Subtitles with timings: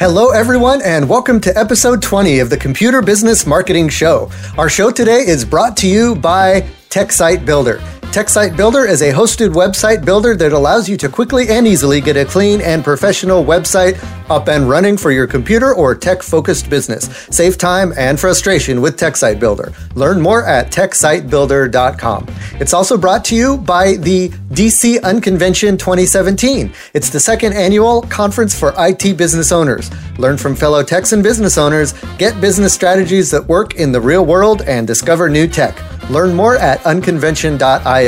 [0.00, 4.30] Hello, everyone, and welcome to episode 20 of the Computer Business Marketing Show.
[4.56, 7.82] Our show today is brought to you by TechSite Builder.
[8.10, 12.16] TechSite Builder is a hosted website builder that allows you to quickly and easily get
[12.16, 17.04] a clean and professional website up and running for your computer or tech focused business.
[17.30, 19.72] Save time and frustration with TechSite Builder.
[19.94, 22.26] Learn more at techsitebuilder.com.
[22.54, 26.72] It's also brought to you by the DC Unconvention 2017.
[26.94, 29.88] It's the second annual conference for IT business owners.
[30.18, 34.62] Learn from fellow Texan business owners, get business strategies that work in the real world,
[34.62, 35.78] and discover new tech.
[36.10, 37.99] Learn more at unconvention.io.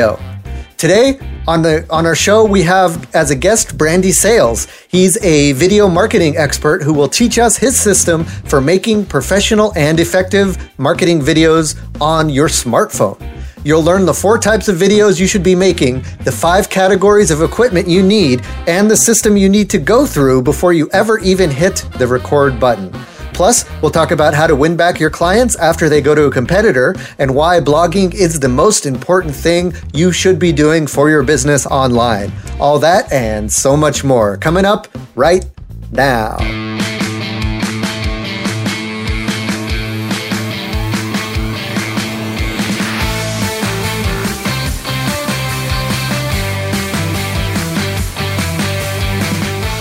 [0.78, 4.66] Today on the on our show we have as a guest Brandy Sales.
[4.88, 10.00] He's a video marketing expert who will teach us his system for making professional and
[10.00, 13.20] effective marketing videos on your smartphone.
[13.64, 17.42] You'll learn the four types of videos you should be making, the five categories of
[17.42, 21.50] equipment you need, and the system you need to go through before you ever even
[21.50, 22.90] hit the record button.
[23.32, 26.30] Plus, we'll talk about how to win back your clients after they go to a
[26.30, 31.22] competitor and why blogging is the most important thing you should be doing for your
[31.22, 32.32] business online.
[32.60, 35.44] All that and so much more coming up right
[35.90, 36.61] now.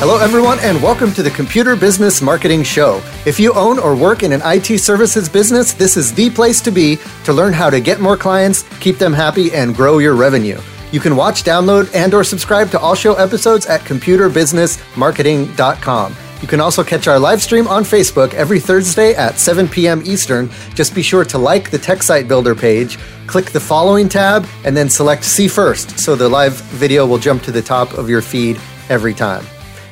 [0.01, 3.03] Hello, everyone, and welcome to the Computer Business Marketing Show.
[3.27, 6.71] If you own or work in an IT services business, this is the place to
[6.71, 10.59] be to learn how to get more clients, keep them happy, and grow your revenue.
[10.91, 16.15] You can watch, download, and or subscribe to all show episodes at computerbusinessmarketing.com.
[16.41, 20.01] You can also catch our live stream on Facebook every Thursday at 7 p.m.
[20.03, 20.49] Eastern.
[20.73, 24.75] Just be sure to like the Tech Site Builder page, click the following tab, and
[24.75, 28.23] then select See First so the live video will jump to the top of your
[28.23, 29.45] feed every time.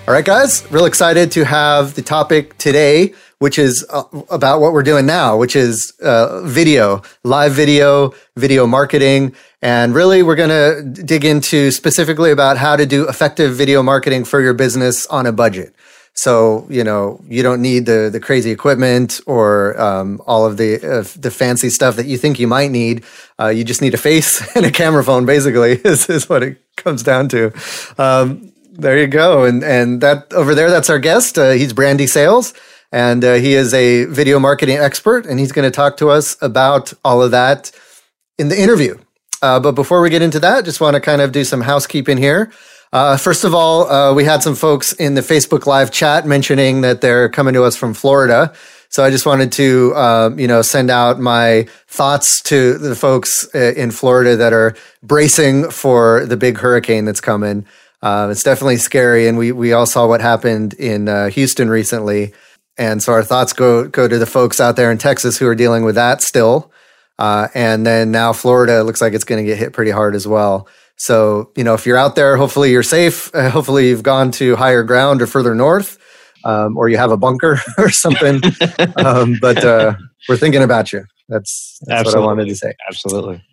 [0.09, 4.73] All right, guys, real excited to have the topic today, which is uh, about what
[4.73, 9.35] we're doing now, which is uh, video, live video, video marketing.
[9.61, 14.25] And really, we're going to dig into specifically about how to do effective video marketing
[14.25, 15.75] for your business on a budget.
[16.15, 20.77] So, you know, you don't need the, the crazy equipment or um, all of the,
[20.77, 23.03] uh, the fancy stuff that you think you might need.
[23.39, 26.57] Uh, you just need a face and a camera phone, basically, is, is what it
[26.77, 27.53] comes down to.
[27.99, 29.43] Um, there you go.
[29.43, 31.37] And and that over there, that's our guest.
[31.37, 32.53] Uh, he's Brandy Sales,
[32.91, 36.37] and uh, he is a video marketing expert, and he's going to talk to us
[36.41, 37.71] about all of that
[38.37, 38.97] in the interview.
[39.41, 42.17] Uh, but before we get into that, just want to kind of do some housekeeping
[42.17, 42.51] here.
[42.91, 46.81] Uh, first of all, uh, we had some folks in the Facebook Live chat mentioning
[46.81, 48.51] that they're coming to us from Florida.
[48.89, 53.47] So I just wanted to, uh, you know, send out my thoughts to the folks
[53.53, 57.67] uh, in Florida that are bracing for the big hurricane that's coming.
[58.01, 62.33] Uh, it's definitely scary, and we we all saw what happened in uh, Houston recently,
[62.77, 65.55] and so our thoughts go go to the folks out there in Texas who are
[65.55, 66.71] dealing with that still,
[67.17, 70.25] uh, and then now Florida looks like it's going to get hit pretty hard as
[70.25, 70.67] well.
[70.95, 73.31] So you know, if you're out there, hopefully you're safe.
[73.33, 75.97] hopefully you've gone to higher ground or further north,
[76.45, 78.41] um, or you have a bunker or something.
[78.95, 79.95] um, but uh,
[80.29, 81.03] we're thinking about you.
[81.27, 82.73] That's, that's what I wanted to say.
[82.87, 83.43] Absolutely.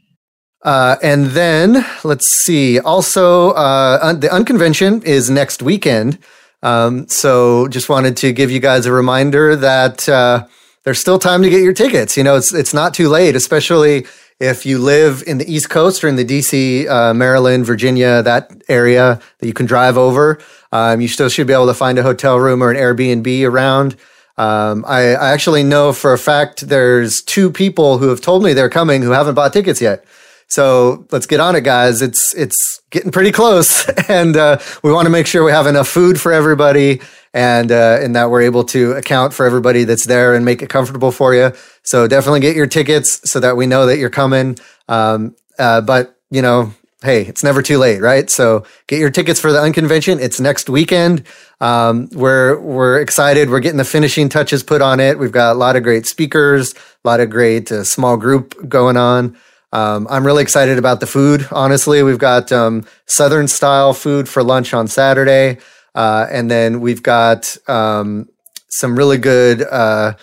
[0.66, 2.81] Uh, and then let's see.
[2.81, 6.19] Also, uh, un- the unconvention is next weekend.
[6.60, 10.44] Um, so just wanted to give you guys a reminder that uh,
[10.82, 12.16] there's still time to get your tickets.
[12.16, 14.06] You know, it's it's not too late, especially
[14.41, 18.50] if you live in the East Coast or in the DC, uh, Maryland, Virginia, that
[18.69, 20.41] area that you can drive over.
[20.72, 23.97] Um, you still should be able to find a hotel room or an Airbnb around.
[24.37, 28.53] Um, I, I actually know for a fact there's two people who have told me
[28.53, 30.05] they're coming who haven't bought tickets yet.
[30.49, 32.03] So let's get on it, guys.
[32.03, 35.89] It's it's getting pretty close, and uh, we want to make sure we have enough
[35.89, 37.01] food for everybody,
[37.34, 40.69] and uh, and that we're able to account for everybody that's there and make it
[40.71, 41.53] comfortable for you.
[41.83, 44.56] So definitely get your tickets so that we know that you're coming.
[44.89, 48.31] Um, uh, but you know, hey, it's never too late, right?
[48.31, 50.21] So get your tickets for the unconvention.
[50.21, 51.25] It's next weekend.
[51.61, 53.50] Um, we're we're excited.
[53.50, 55.19] We're getting the finishing touches put on it.
[55.19, 58.97] We've got a lot of great speakers, a lot of great uh, small group going
[58.97, 59.37] on.
[59.76, 61.46] Um, I'm really excited about the food.
[61.52, 65.58] Honestly, we've got um, Southern style food for lunch on Saturday,
[65.94, 68.26] uh, and then we've got um,
[68.70, 70.14] some really good uh,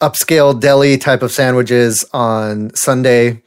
[0.00, 3.42] upscale deli type of sandwiches on Sunday,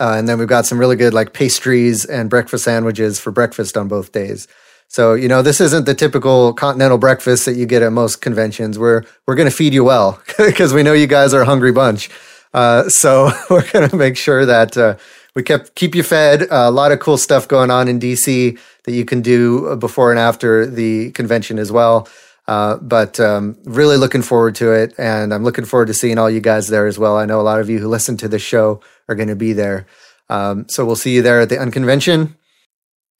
[0.00, 3.76] uh, and then we've got some really good like pastries and breakfast sandwiches for breakfast
[3.76, 4.48] on both days.
[4.88, 8.78] So you know this isn't the typical continental breakfast that you get at most conventions.
[8.78, 11.72] We're we're going to feed you well because we know you guys are a hungry
[11.72, 12.08] bunch.
[12.56, 14.96] Uh, so we're going to make sure that uh,
[15.36, 16.42] we kept keep you fed.
[16.42, 20.10] Uh, a lot of cool stuff going on in DC that you can do before
[20.10, 22.08] and after the convention as well.
[22.48, 26.30] Uh, but um, really looking forward to it, and I'm looking forward to seeing all
[26.30, 27.16] you guys there as well.
[27.16, 29.52] I know a lot of you who listen to this show are going to be
[29.52, 29.86] there,
[30.30, 32.36] um, so we'll see you there at the Unconvention.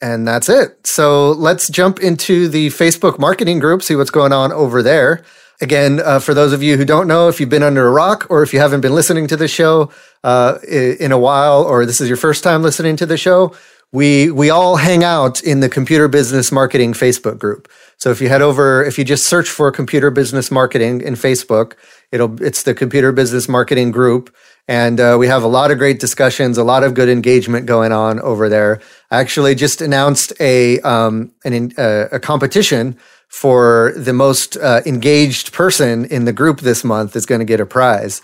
[0.00, 0.86] And that's it.
[0.86, 5.24] So let's jump into the Facebook marketing group, see what's going on over there.
[5.60, 8.26] Again, uh, for those of you who don't know, if you've been under a rock
[8.28, 9.90] or if you haven't been listening to the show
[10.22, 13.54] uh, in a while, or this is your first time listening to the show,
[13.92, 17.70] we we all hang out in the computer business marketing Facebook group.
[17.96, 21.74] So if you head over, if you just search for computer business marketing in Facebook,
[22.12, 24.34] it'll it's the computer business marketing group,
[24.68, 27.92] and uh, we have a lot of great discussions, a lot of good engagement going
[27.92, 28.80] on over there.
[29.10, 32.98] I actually just announced a um, an uh, a competition
[33.36, 37.60] for the most uh, engaged person in the group this month is going to get
[37.60, 38.22] a prize.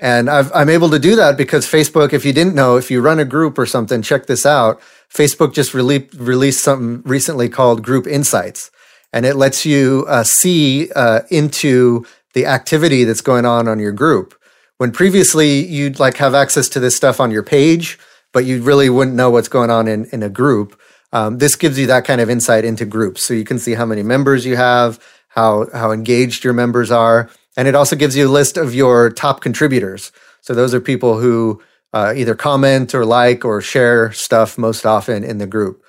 [0.00, 3.00] And i am able to do that because Facebook, if you didn't know, if you
[3.00, 4.80] run a group or something, check this out.
[5.08, 8.72] Facebook just rele- released something recently called Group Insights,
[9.12, 12.04] and it lets you uh, see uh, into
[12.34, 14.34] the activity that's going on on your group.
[14.78, 18.00] When previously you'd like have access to this stuff on your page,
[18.32, 20.76] but you really wouldn't know what's going on in, in a group.
[21.12, 23.26] Um, this gives you that kind of insight into groups.
[23.26, 24.98] So you can see how many members you have,
[25.28, 27.30] how, how engaged your members are.
[27.56, 30.12] And it also gives you a list of your top contributors.
[30.40, 31.60] So those are people who
[31.92, 35.82] uh, either comment or like or share stuff most often in the group.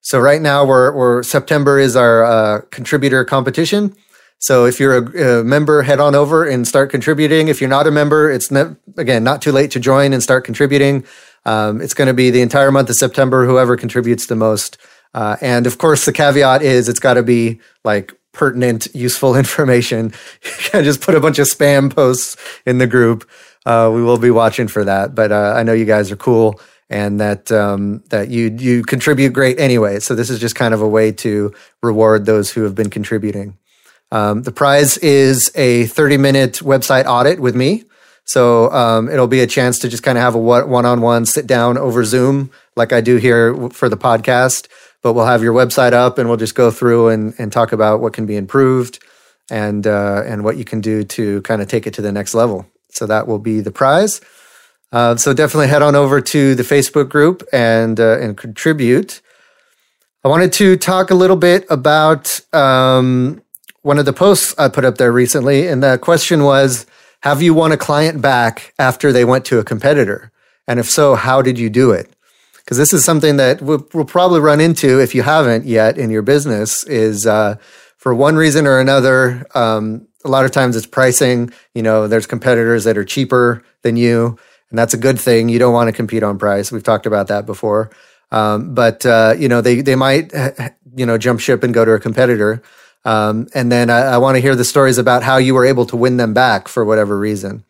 [0.00, 3.96] So right now we're, we're September is our uh, contributor competition.
[4.38, 7.48] So if you're a, a, member, head on over and start contributing.
[7.48, 10.44] If you're not a member, it's ne- again not too late to join and start
[10.44, 11.04] contributing.
[11.48, 14.76] Um, it's going to be the entire month of September, whoever contributes the most.
[15.14, 20.12] Uh, and of course, the caveat is it's got to be like pertinent, useful information.
[20.44, 22.36] You can't just put a bunch of spam posts
[22.66, 23.28] in the group.
[23.64, 25.14] Uh, we will be watching for that.
[25.14, 26.60] But uh, I know you guys are cool
[26.90, 30.00] and that um, that you you contribute great anyway.
[30.00, 33.56] So this is just kind of a way to reward those who have been contributing.
[34.10, 37.84] Um, the prize is a 30 minute website audit with me.
[38.28, 41.24] So um, it'll be a chance to just kind of have a one on one
[41.24, 44.68] sit down over Zoom, like I do here for the podcast.
[45.02, 48.00] But we'll have your website up and we'll just go through and, and talk about
[48.00, 49.02] what can be improved
[49.50, 52.34] and, uh, and what you can do to kind of take it to the next
[52.34, 52.66] level.
[52.90, 54.20] So that will be the prize.
[54.92, 59.22] Uh, so definitely head on over to the Facebook group and, uh, and contribute.
[60.22, 63.40] I wanted to talk a little bit about um,
[63.80, 65.66] one of the posts I put up there recently.
[65.66, 66.84] And the question was,
[67.22, 70.30] have you won a client back after they went to a competitor?
[70.66, 72.10] And if so, how did you do it?
[72.56, 76.10] Because this is something that we'll, we'll, probably run into if you haven't yet in
[76.10, 77.56] your business is uh,
[77.96, 79.46] for one reason or another.
[79.54, 81.50] Um, a lot of times it's pricing.
[81.74, 84.38] You know, there's competitors that are cheaper than you,
[84.68, 85.48] and that's a good thing.
[85.48, 86.70] You don't want to compete on price.
[86.70, 87.90] We've talked about that before.
[88.30, 90.32] Um, but uh, you know, they they might
[90.94, 92.62] you know jump ship and go to a competitor.
[93.04, 95.86] Um, and then I, I want to hear the stories about how you were able
[95.86, 97.64] to win them back for whatever reason.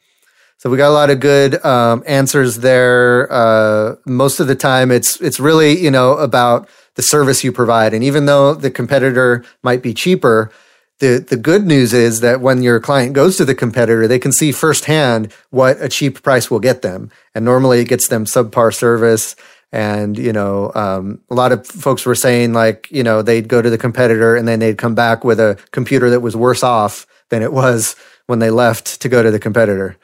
[0.58, 3.32] So we got a lot of good um, answers there.
[3.32, 7.94] Uh, most of the time, it's it's really you know about the service you provide,
[7.94, 10.50] and even though the competitor might be cheaper,
[10.98, 14.32] the the good news is that when your client goes to the competitor, they can
[14.32, 18.74] see firsthand what a cheap price will get them, and normally it gets them subpar
[18.74, 19.36] service
[19.72, 23.60] and, you know, um, a lot of folks were saying like, you know, they'd go
[23.60, 27.06] to the competitor and then they'd come back with a computer that was worse off
[27.28, 27.94] than it was
[28.26, 29.96] when they left to go to the competitor.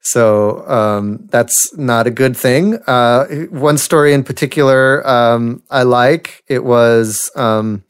[0.00, 2.74] So um, that's not a good thing.
[2.88, 6.42] Uh, one story in particular um, I like.
[6.48, 7.84] It was um,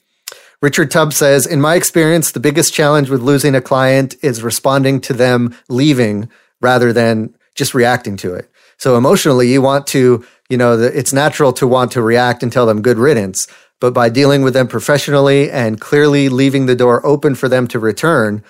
[0.60, 5.00] Richard Tubb says, In my experience, the biggest challenge with losing a client is responding
[5.02, 6.28] to them leaving
[6.60, 8.50] rather than just reacting to it.
[8.82, 12.66] So emotionally, you want to you know, it's natural to want to react and tell
[12.66, 13.48] them good riddance.
[13.80, 17.78] But by dealing with them professionally and clearly leaving the door open for them to
[17.78, 18.44] return,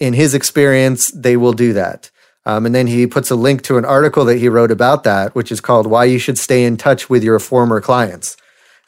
[0.00, 2.10] in his experience, they will do that.
[2.46, 5.36] Um, and then he puts a link to an article that he wrote about that,
[5.36, 8.36] which is called Why You Should Stay in Touch with Your Former Clients.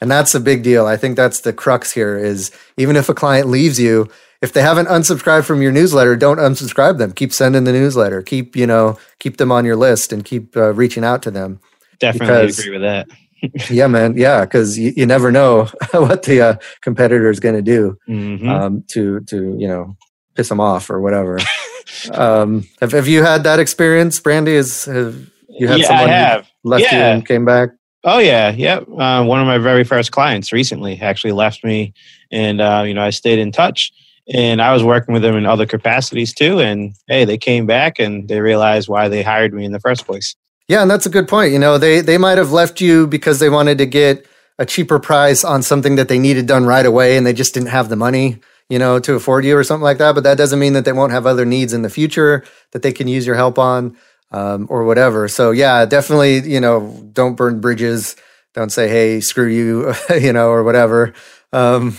[0.01, 0.85] And that's a big deal.
[0.85, 4.09] I think that's the crux here is even if a client leaves you,
[4.41, 7.11] if they haven't unsubscribed from your newsletter, don't unsubscribe them.
[7.11, 8.21] Keep sending the newsletter.
[8.21, 11.59] Keep, you know, keep them on your list and keep uh, reaching out to them.
[11.99, 13.07] Definitely because, agree with that.
[13.69, 14.15] yeah, man.
[14.17, 18.49] Yeah, because you, you, never know what the uh, competitor is going to do mm-hmm.
[18.49, 19.95] um, to to you know
[20.35, 21.39] piss them off or whatever.
[22.13, 24.53] um, have Have you had that experience, Brandy?
[24.53, 25.15] Is have
[25.49, 26.47] you had yeah, someone I have.
[26.63, 26.95] left yeah.
[26.95, 27.69] you and came back?
[28.03, 28.77] Oh yeah, yeah.
[28.77, 31.93] Uh, one of my very first clients recently actually left me,
[32.31, 33.91] and uh, you know I stayed in touch,
[34.33, 36.59] and I was working with them in other capacities too.
[36.59, 40.05] And hey, they came back and they realized why they hired me in the first
[40.05, 40.35] place.
[40.67, 41.51] Yeah, and that's a good point.
[41.51, 44.25] You know, they they might have left you because they wanted to get
[44.59, 47.69] a cheaper price on something that they needed done right away and they just didn't
[47.69, 48.37] have the money.
[48.69, 50.13] you know, to afford you or something like that.
[50.13, 52.91] But that doesn't mean that they won't have other needs in the future that they
[52.91, 53.97] can use your help on
[54.31, 55.27] um, or whatever.
[55.27, 58.15] So yeah, definitely, you know, don't burn bridges.
[58.53, 61.13] Don't say, hey, screw you, you know, or whatever.
[61.51, 61.97] Um,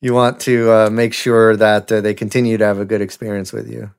[0.00, 3.52] you want to uh, make sure that uh, they continue to have a good experience
[3.52, 3.90] with you.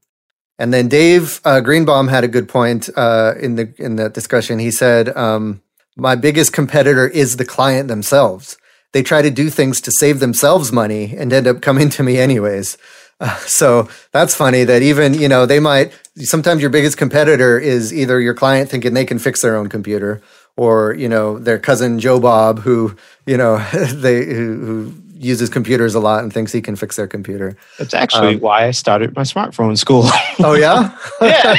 [0.57, 4.59] And then Dave uh, Greenbaum had a good point uh, in the in that discussion.
[4.59, 5.61] He said, um,
[5.95, 8.57] "My biggest competitor is the client themselves.
[8.93, 12.17] They try to do things to save themselves money and end up coming to me
[12.17, 12.77] anyways."
[13.45, 18.19] So that's funny that even you know they might sometimes your biggest competitor is either
[18.19, 20.23] your client thinking they can fix their own computer
[20.57, 22.95] or you know their cousin Joe Bob who
[23.27, 23.57] you know
[23.93, 27.55] they who, who uses computers a lot and thinks he can fix their computer.
[27.77, 30.03] That's actually um, why I started my smartphone school.
[30.39, 31.55] oh yeah, yeah,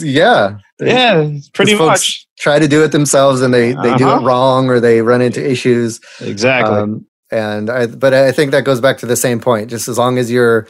[0.02, 2.26] yeah, yeah, pretty much.
[2.38, 3.96] Try to do it themselves and they they uh-huh.
[3.96, 4.26] do it uh-huh.
[4.26, 6.00] wrong or they run into issues.
[6.20, 6.76] Exactly.
[6.76, 9.70] Um, and I, but I think that goes back to the same point.
[9.70, 10.66] Just as long as you're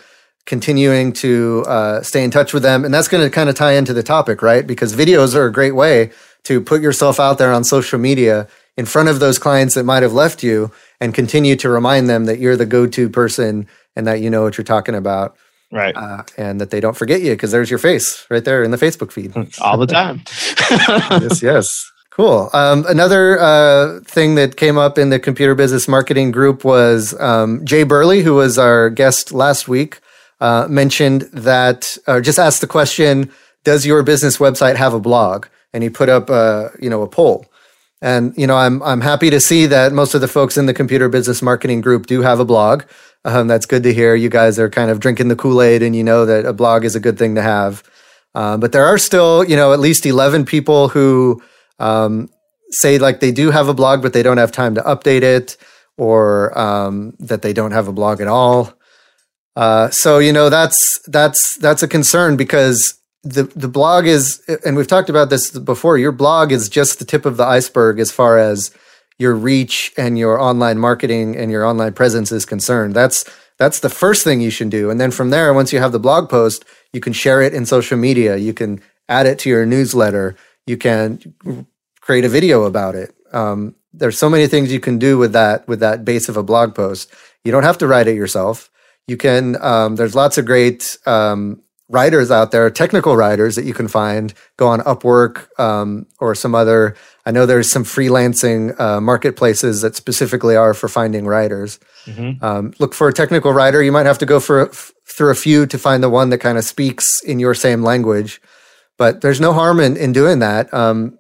[0.47, 3.73] continuing to uh, stay in touch with them, and that's going to kind of tie
[3.73, 4.67] into the topic, right?
[4.67, 6.11] Because videos are a great way
[6.45, 10.03] to put yourself out there on social media in front of those clients that might
[10.03, 13.67] have left you and continue to remind them that you're the go-to person
[13.97, 15.37] and that you know what you're talking about
[15.71, 15.97] right.
[15.97, 18.77] uh, and that they don't forget you because there's your face right there in the
[18.77, 19.33] facebook feed.
[19.61, 20.23] All the time.
[21.23, 21.91] Yes yes.
[22.11, 22.49] Cool.
[22.53, 27.65] Um, another uh, thing that came up in the computer business marketing group was um,
[27.65, 30.01] jay burley who was our guest last week
[30.41, 33.31] uh, mentioned that or just asked the question
[33.65, 35.47] does your business website have a blog?
[35.73, 37.47] And he put up a you know a poll
[38.03, 40.75] and you know, I'm I'm happy to see that most of the folks in the
[40.75, 42.85] computer business marketing group do have a blog.
[43.25, 44.15] Um, that's good to hear.
[44.15, 46.85] You guys are kind of drinking the Kool Aid, and you know that a blog
[46.85, 47.83] is a good thing to have.
[48.35, 51.41] Um, but there are still, you know, at least 11 people who
[51.79, 52.29] um,
[52.71, 55.57] say like they do have a blog, but they don't have time to update it,
[55.97, 58.73] or um, that they don't have a blog at all.
[59.57, 64.77] Uh, so you know that's that's that's a concern because the the blog is and
[64.77, 68.13] we've talked about this before your blog is just the tip of the iceberg as
[68.13, 68.75] far as
[69.19, 72.95] your reach and your online marketing and your online presence is concerned.
[72.95, 73.25] That's
[73.59, 74.91] that's the first thing you should do.
[74.91, 77.67] And then from there once you have the blog post you can share it in
[77.67, 78.37] social media.
[78.37, 80.37] You can add it to your newsletter.
[80.67, 81.35] You can
[82.01, 83.15] create a video about it.
[83.33, 86.43] Um, there's so many things you can do with that with that base of a
[86.43, 87.11] blog post.
[87.43, 88.71] You don't have to write it yourself.
[89.07, 93.75] You can um, there's lots of great um, writers out there, technical writers that you
[93.75, 94.33] can find.
[94.57, 96.97] Go on Upwork um, or some other.
[97.27, 101.79] I know there's some freelancing uh, marketplaces that specifically are for finding writers.
[102.07, 102.45] Mm-hmm.
[102.45, 103.83] Um, look for a technical writer.
[103.83, 106.39] You might have to go for f- through a few to find the one that
[106.39, 108.41] kind of speaks in your same language.
[108.97, 111.19] But there's no harm in, in doing that, um,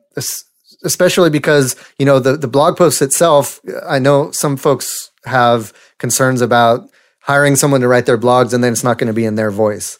[0.85, 3.61] especially because you know the the blog post itself.
[3.87, 6.88] I know some folks have concerns about
[7.21, 9.50] hiring someone to write their blogs and then it's not going to be in their
[9.50, 9.99] voice.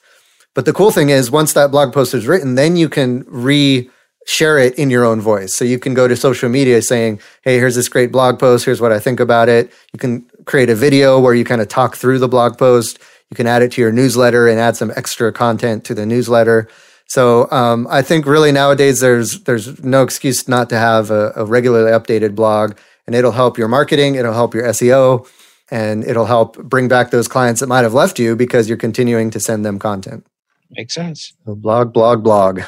[0.55, 3.91] But the cool thing is, once that blog post is written, then you can re
[4.27, 5.55] share it in your own voice.
[5.55, 8.65] So you can go to social media saying, Hey, here's this great blog post.
[8.65, 9.71] Here's what I think about it.
[9.93, 12.99] You can create a video where you kind of talk through the blog post.
[13.31, 16.69] You can add it to your newsletter and add some extra content to the newsletter.
[17.07, 21.45] So um, I think really nowadays there's there's no excuse not to have a, a
[21.45, 24.15] regularly updated blog, and it'll help your marketing.
[24.15, 25.29] It'll help your SEO,
[25.71, 29.31] and it'll help bring back those clients that might have left you because you're continuing
[29.31, 30.27] to send them content.
[30.71, 31.35] Makes sense.
[31.45, 32.61] So blog, blog, blog.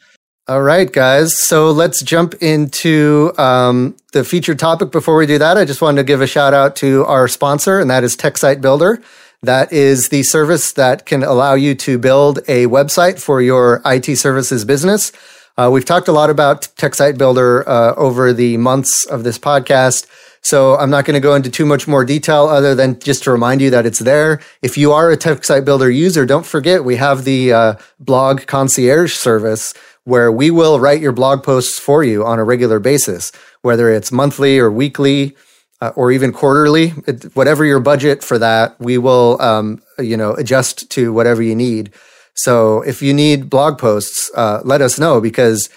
[0.47, 1.37] All right, guys.
[1.37, 4.91] So let's jump into um, the featured topic.
[4.91, 7.79] Before we do that, I just wanted to give a shout out to our sponsor,
[7.79, 8.99] and that is TechSite Builder.
[9.43, 14.17] That is the service that can allow you to build a website for your IT
[14.17, 15.11] services business.
[15.55, 20.07] Uh, we've talked a lot about TechSite Builder uh, over the months of this podcast.
[20.41, 23.31] So I'm not going to go into too much more detail other than just to
[23.31, 24.39] remind you that it's there.
[24.61, 29.13] If you are a TechSite Builder user, don't forget we have the uh, blog concierge
[29.13, 29.73] service
[30.05, 33.31] where we will write your blog posts for you on a regular basis,
[33.61, 35.35] whether it's monthly or weekly.
[35.81, 40.33] Uh, or even quarterly, it, whatever your budget for that, we will, um, you know,
[40.33, 41.89] adjust to whatever you need.
[42.35, 45.69] So if you need blog posts, uh, let us know because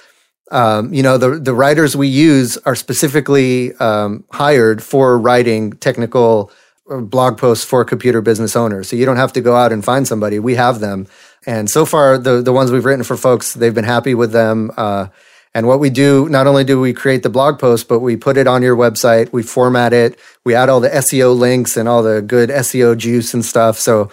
[0.53, 6.53] um, you know, the, the writers we use are specifically um, hired for writing technical
[6.91, 8.89] uh, blog posts for computer business owners.
[8.89, 10.39] So you don't have to go out and find somebody.
[10.39, 11.09] We have them.
[11.47, 14.71] And so far, the, the ones we've written for folks, they've been happy with them.
[14.77, 15.07] Uh,
[15.55, 18.37] and what we do, not only do we create the blog post, but we put
[18.37, 22.03] it on your website, we format it, we add all the SEO links and all
[22.03, 23.79] the good SEO juice and stuff.
[23.79, 24.11] So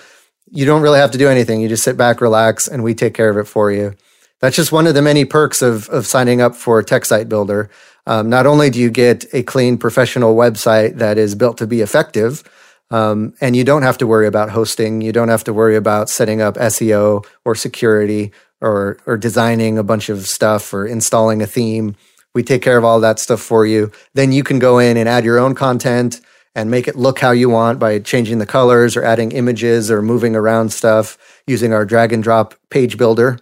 [0.52, 1.60] you don't really have to do anything.
[1.60, 3.96] You just sit back, relax, and we take care of it for you.
[4.42, 7.70] That's just one of the many perks of, of signing up for TechSite Builder.
[8.06, 11.82] Um, not only do you get a clean professional website that is built to be
[11.82, 12.44] effective,
[12.92, 15.02] Um, and you don't have to worry about hosting.
[15.02, 18.32] You don't have to worry about setting up SEO or security
[18.62, 21.96] or or designing a bunch of stuff or installing a theme.
[22.34, 23.92] We take care of all that stuff for you.
[24.16, 26.20] Then you can go in and add your own content
[26.56, 30.02] and make it look how you want by changing the colors or adding images or
[30.02, 33.38] moving around stuff using our drag and drop page builder.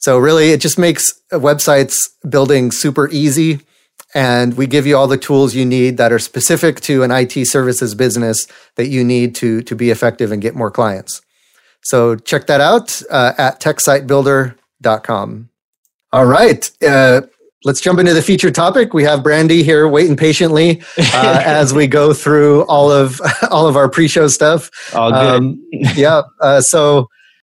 [0.00, 1.96] So really it just makes websites
[2.28, 3.60] building super easy
[4.14, 7.46] and we give you all the tools you need that are specific to an IT
[7.46, 11.22] services business that you need to to be effective and get more clients.
[11.82, 15.48] So check that out uh, at techsitebuilder.com.
[16.12, 16.70] All right.
[16.82, 17.20] Uh,
[17.64, 18.92] let's jump into the featured topic.
[18.92, 23.76] We have Brandy here waiting patiently uh, as we go through all of all of
[23.76, 24.70] our pre-show stuff.
[24.94, 25.20] All good.
[25.20, 25.64] Um,
[25.94, 26.22] yeah.
[26.40, 27.08] Uh, so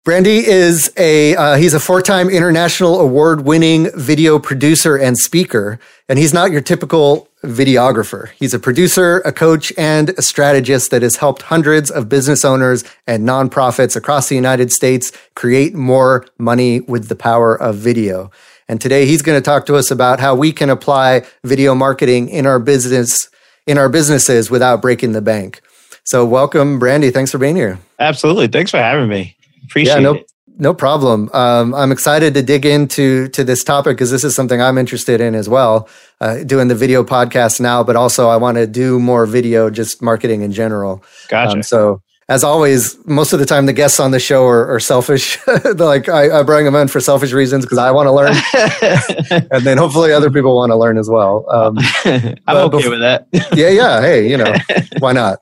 [0.05, 5.79] Brandy is a uh, he's a four-time international award-winning video producer and speaker,
[6.09, 8.31] and he's not your typical videographer.
[8.31, 12.83] He's a producer, a coach, and a strategist that has helped hundreds of business owners
[13.07, 18.33] and nonprofits across the United States create more money with the power of video.
[18.67, 22.29] And today he's going to talk to us about how we can apply video marketing
[22.29, 23.29] in our business
[23.69, 25.63] in our businesses without breaking the bank.
[26.03, 27.13] So welcome, Brandy.
[27.13, 27.79] Thanks for being here.
[28.01, 28.49] Absolutely.
[28.49, 29.37] Thanks for having me.
[29.73, 30.31] Appreciate yeah, no, it.
[30.59, 31.31] No problem.
[31.33, 35.19] Um, I'm excited to dig into to this topic because this is something I'm interested
[35.19, 35.89] in as well.
[36.21, 40.03] Uh, doing the video podcast now, but also I want to do more video, just
[40.03, 41.03] marketing in general.
[41.29, 41.57] Gotcha.
[41.57, 44.81] Um, so as always, most of the time the guests on the show are, are
[44.81, 45.39] selfish.
[45.77, 49.67] like I, I, bring them in for selfish reasons because I want to learn, and
[49.67, 51.45] then hopefully other people want to learn as well.
[51.51, 51.79] Um,
[52.47, 53.27] I'm okay bef- with that.
[53.33, 54.01] yeah, yeah.
[54.01, 54.55] Hey, you know,
[55.01, 55.41] why not?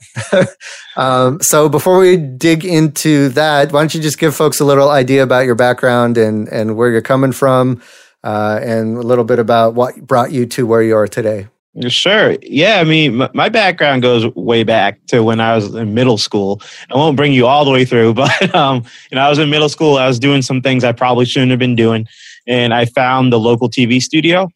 [0.97, 4.89] um, so before we dig into that, why don't you just give folks a little
[4.89, 7.83] idea about your background and and where you're coming from,
[8.25, 11.49] uh, and a little bit about what brought you to where you are today.
[11.89, 12.37] Sure.
[12.43, 12.81] Yeah.
[12.81, 16.61] I mean, my background goes way back to when I was in middle school.
[16.91, 19.51] I won't bring you all the way through, but um, you know, I was in
[19.51, 19.97] middle school.
[19.97, 22.09] I was doing some things I probably shouldn't have been doing,
[22.47, 24.49] and I found the local TV studio,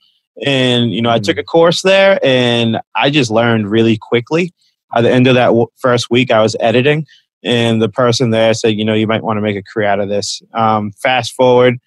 [0.44, 1.40] and you know, I took mm.
[1.40, 4.52] a course there, and I just learned really quickly.
[4.96, 7.06] At the end of that first week, I was editing,
[7.44, 10.00] and the person there said, you know, you might want to make a career out
[10.00, 10.42] of this.
[10.52, 11.78] Um, fast forward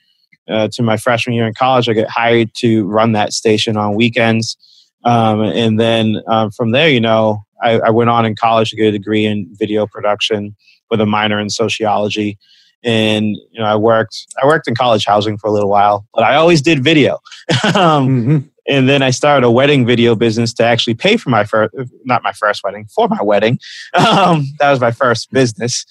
[0.50, 3.96] uh, to my freshman year in college, I get hired to run that station on
[3.96, 4.56] weekends
[5.04, 8.76] um, and then um, from there, you know, I, I, went on in college to
[8.76, 10.56] get a degree in video production
[10.90, 12.38] with a minor in sociology.
[12.84, 16.24] And you know, I worked I worked in college housing for a little while, but
[16.24, 17.20] I always did video.
[17.64, 18.38] um, mm-hmm.
[18.70, 22.22] And then I started a wedding video business to actually pay for my first, not
[22.22, 23.60] my first wedding, for my wedding.
[23.96, 25.86] Um, that was my first business.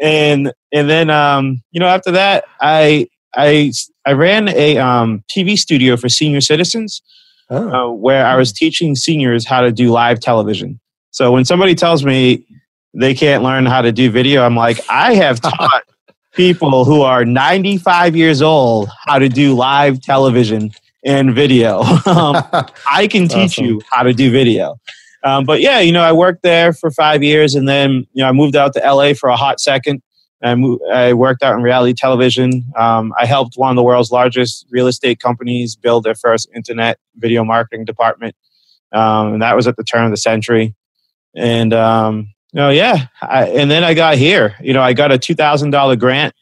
[0.00, 3.72] And and then um, you know, after that, I I
[4.06, 7.02] I ran a um, TV studio for senior citizens
[7.50, 7.70] oh.
[7.70, 10.80] uh, where I was teaching seniors how to do live television.
[11.10, 12.44] So when somebody tells me
[12.94, 15.82] they can't learn how to do video, I'm like, I have taught
[16.34, 20.70] people who are 95 years old how to do live television
[21.04, 21.80] and video.
[22.06, 22.44] um,
[22.90, 23.64] I can teach awesome.
[23.64, 24.78] you how to do video.
[25.24, 28.28] Um, but yeah, you know, I worked there for five years and then, you know,
[28.28, 30.00] I moved out to LA for a hot second.
[30.42, 32.64] Moved, I worked out in reality television.
[32.76, 36.98] Um, I helped one of the world's largest real estate companies build their first internet
[37.16, 38.36] video marketing department.
[38.92, 40.74] Um, and that was at the turn of the century.
[41.34, 43.06] And, um, you know, yeah.
[43.20, 44.54] I, and then I got here.
[44.60, 46.34] You know, I got a $2,000 grant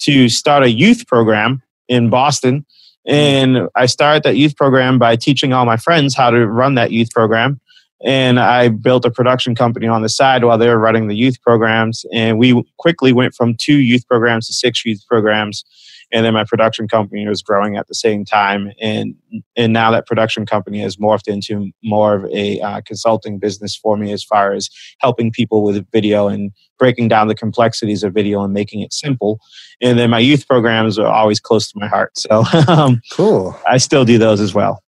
[0.00, 2.66] to start a youth program in Boston.
[3.06, 6.92] And I started that youth program by teaching all my friends how to run that
[6.92, 7.60] youth program
[8.04, 11.40] and I built a production company on the side while they were running the youth
[11.42, 12.04] programs.
[12.12, 15.64] And we quickly went from two youth programs to six youth programs.
[16.10, 18.70] And then my production company was growing at the same time.
[18.80, 19.14] And
[19.56, 23.96] and now that production company has morphed into more of a uh, consulting business for
[23.96, 28.42] me as far as helping people with video and breaking down the complexities of video
[28.42, 29.38] and making it simple.
[29.82, 32.16] And then my youth programs are always close to my heart.
[32.16, 33.58] So um, cool.
[33.66, 34.82] I still do those as well.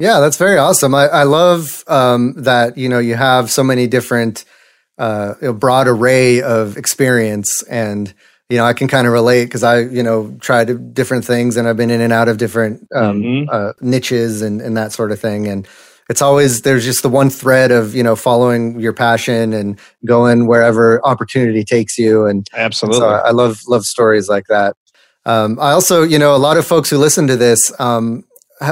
[0.00, 0.94] Yeah, that's very awesome.
[0.94, 4.46] I, I love um, that you know you have so many different,
[4.96, 8.12] uh, you know, broad array of experience, and
[8.48, 11.68] you know I can kind of relate because I you know tried different things and
[11.68, 13.50] I've been in and out of different um, mm-hmm.
[13.52, 15.68] uh, niches and and that sort of thing, and
[16.08, 20.46] it's always there's just the one thread of you know following your passion and going
[20.46, 24.76] wherever opportunity takes you, and absolutely, so I love love stories like that.
[25.26, 28.24] Um, I also, you know, a lot of folks who listen to this, um,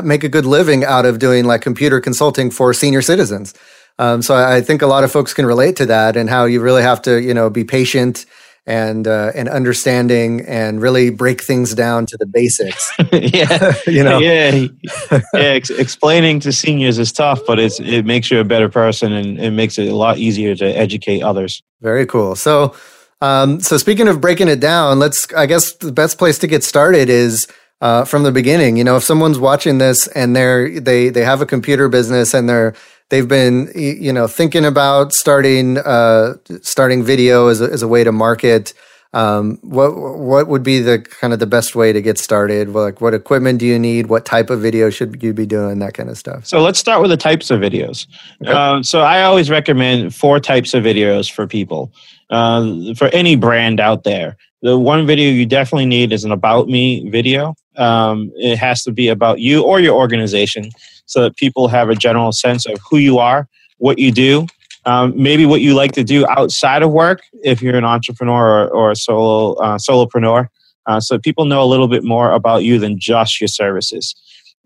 [0.03, 3.55] make a good living out of doing like computer consulting for senior citizens.
[3.99, 6.61] Um, so I think a lot of folks can relate to that and how you
[6.61, 8.27] really have to, you know, be patient
[8.69, 12.93] and uh, and understanding and really break things down to the basics.
[13.13, 14.67] yeah, you know, yeah,
[15.11, 15.21] yeah.
[15.33, 19.41] Ex- explaining to seniors is tough, but it's it makes you a better person and
[19.41, 21.63] it makes it a lot easier to educate others.
[21.81, 22.37] Very cool.
[22.37, 22.77] So,
[23.23, 25.27] um, so speaking of breaking it down, let's.
[25.33, 27.47] I guess the best place to get started is.
[27.81, 31.41] Uh, from the beginning, you know, if someone's watching this and they're they they have
[31.41, 32.75] a computer business and they're
[33.09, 38.03] they've been you know thinking about starting uh, starting video as a, as a way
[38.05, 38.75] to market.
[39.15, 42.69] Um, what what would be the kind of the best way to get started?
[42.69, 44.09] Like, what equipment do you need?
[44.09, 45.79] What type of video should you be doing?
[45.79, 46.47] That kind of stuff.
[46.47, 48.07] So let's start with the types of videos.
[48.43, 48.53] Okay.
[48.53, 51.91] Um, so I always recommend four types of videos for people
[52.29, 54.37] uh, for any brand out there.
[54.61, 57.55] The one video you definitely need is an about me video.
[57.79, 60.71] Um, it has to be about you or your organization
[61.07, 64.47] so that people have a general sense of who you are, what you do,
[64.85, 68.69] um, maybe what you like to do outside of work if you're an entrepreneur or,
[68.69, 70.49] or a solo uh, solopreneur.
[70.87, 74.15] Uh, so people know a little bit more about you than just your services.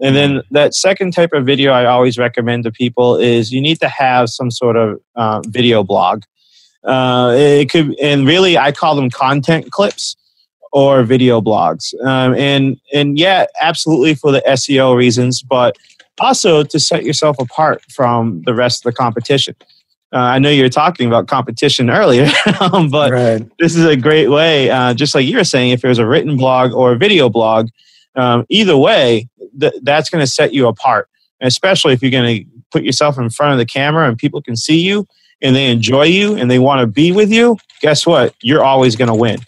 [0.01, 3.81] And then that second type of video I always recommend to people is you need
[3.81, 6.23] to have some sort of uh, video blog.
[6.85, 10.17] Uh, it could, and really, I call them content clips
[10.73, 11.95] or video blogs.
[12.05, 15.77] Um, and and yeah, absolutely for the SEO reasons, but
[16.19, 19.55] also to set yourself apart from the rest of the competition.
[20.13, 22.29] Uh, I know you were talking about competition earlier,
[22.61, 23.51] um, but right.
[23.59, 26.07] this is a great way, uh, just like you were saying, if it was a
[26.07, 27.69] written blog or a video blog,
[28.15, 31.09] um, either way, th- that's going to set you apart,
[31.41, 34.55] especially if you're going to put yourself in front of the camera and people can
[34.55, 35.07] see you
[35.41, 37.57] and they enjoy you and they want to be with you.
[37.81, 38.35] Guess what?
[38.43, 39.39] You're always going to win.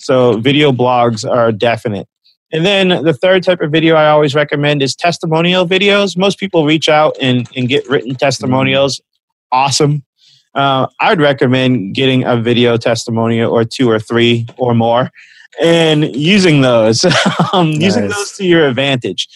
[0.00, 2.08] So, video blogs are definite.
[2.52, 6.16] And then the third type of video I always recommend is testimonial videos.
[6.16, 9.00] Most people reach out and, and get written testimonials.
[9.52, 10.04] Awesome.
[10.54, 15.10] Uh, I would recommend getting a video testimonial or two or three or more
[15.62, 17.04] and using those,
[17.52, 17.80] um, nice.
[17.80, 19.28] using those to your advantage.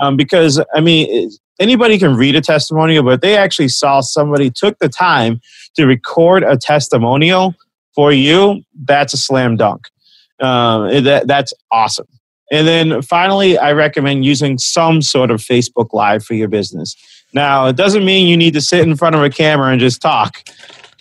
[0.00, 4.78] Um, because, I mean, anybody can read a testimonial, but they actually saw somebody took
[4.78, 5.40] the time
[5.74, 7.54] to record a testimonial
[7.94, 9.88] for you, that's a slam dunk.
[10.40, 12.06] Uh, that, that's awesome.
[12.50, 16.96] And then finally, I recommend using some sort of Facebook Live for your business.
[17.32, 20.02] Now, it doesn't mean you need to sit in front of a camera and just
[20.02, 20.42] talk.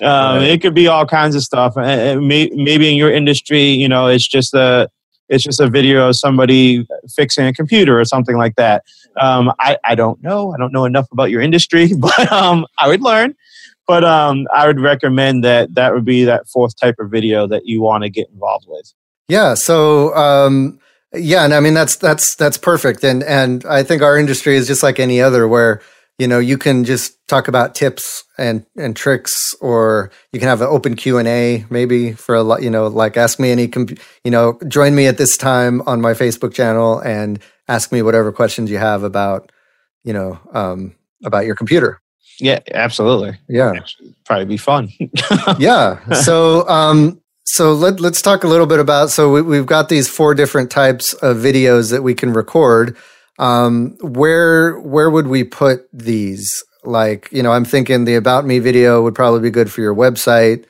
[0.01, 1.75] Um, It could be all kinds of stuff.
[1.75, 4.89] Maybe in your industry, you know, it's just a
[5.27, 8.83] it's just a video of somebody fixing a computer or something like that.
[9.19, 10.53] Um, I, I don't know.
[10.53, 13.35] I don't know enough about your industry, but um, I would learn.
[13.87, 17.65] But um, I would recommend that that would be that fourth type of video that
[17.65, 18.93] you want to get involved with.
[19.29, 19.53] Yeah.
[19.53, 20.79] So um,
[21.13, 23.03] yeah, and I mean that's that's that's perfect.
[23.03, 25.81] And and I think our industry is just like any other where
[26.19, 30.61] you know you can just talk about tips and and tricks or you can have
[30.61, 34.29] an open q&a maybe for a lot you know like ask me any comp- you
[34.29, 38.69] know join me at this time on my facebook channel and ask me whatever questions
[38.69, 39.51] you have about
[40.03, 42.01] you know um, about your computer
[42.39, 43.73] yeah absolutely yeah
[44.25, 44.89] probably be fun
[45.57, 47.19] yeah so um
[47.53, 50.69] so let, let's talk a little bit about so we, have got these four different
[50.71, 52.95] types of videos that we can record.
[53.37, 56.63] Um, where where would we put these?
[56.83, 59.93] Like you know i'm thinking the about me video would probably be good for your
[59.93, 60.65] website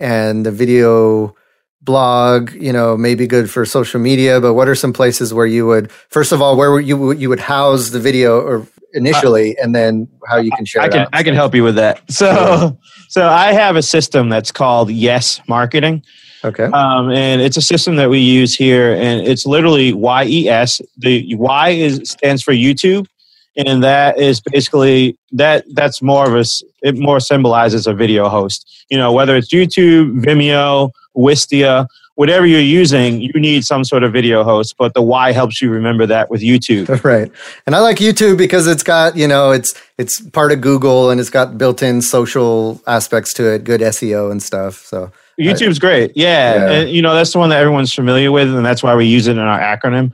[0.00, 1.34] and the video
[1.80, 5.46] blog you know may be good for social media but what are some places where
[5.46, 9.74] you would first of all where you you would house the video or initially and
[9.74, 12.00] then how you can share I can I can help you with that.
[12.10, 12.78] So
[13.08, 16.02] so I have a system that's called Yes Marketing.
[16.44, 16.64] Okay.
[16.64, 20.80] Um, and it's a system that we use here and it's literally YES.
[20.98, 23.06] The Y is stands for YouTube
[23.56, 26.44] and that is basically that that's more of a
[26.82, 28.84] it more symbolizes a video host.
[28.90, 34.12] You know, whether it's YouTube, Vimeo, Wistia, whatever you're using, you need some sort of
[34.12, 36.84] video host, but the Y helps you remember that with YouTube.
[37.04, 37.30] Right.
[37.66, 41.20] And I like YouTube because it's got, you know, it's it's part of Google and
[41.20, 44.76] it's got built-in social aspects to it, good SEO and stuff.
[44.86, 46.12] So YouTube's I, great.
[46.14, 46.54] Yeah.
[46.54, 46.70] yeah.
[46.70, 49.26] And you know, that's the one that everyone's familiar with and that's why we use
[49.26, 50.12] it in our acronym.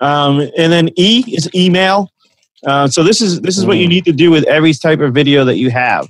[0.00, 2.12] Um, and then E is email.
[2.66, 3.90] Uh, so this is this is what you mm.
[3.90, 6.06] need to do with every type of video that you have.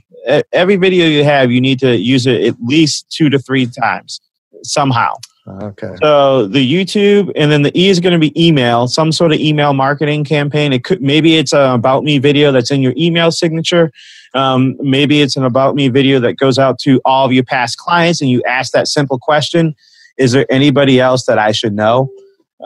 [0.52, 4.20] Every video you have, you need to use it at least two to three times
[4.66, 5.14] somehow.
[5.48, 5.94] Okay.
[6.02, 9.38] So the YouTube and then the E is going to be email, some sort of
[9.38, 10.72] email marketing campaign.
[10.72, 13.92] It could maybe it's a about me video that's in your email signature.
[14.34, 17.78] Um, maybe it's an about me video that goes out to all of your past
[17.78, 19.76] clients, and you ask that simple question:
[20.18, 22.10] Is there anybody else that I should know?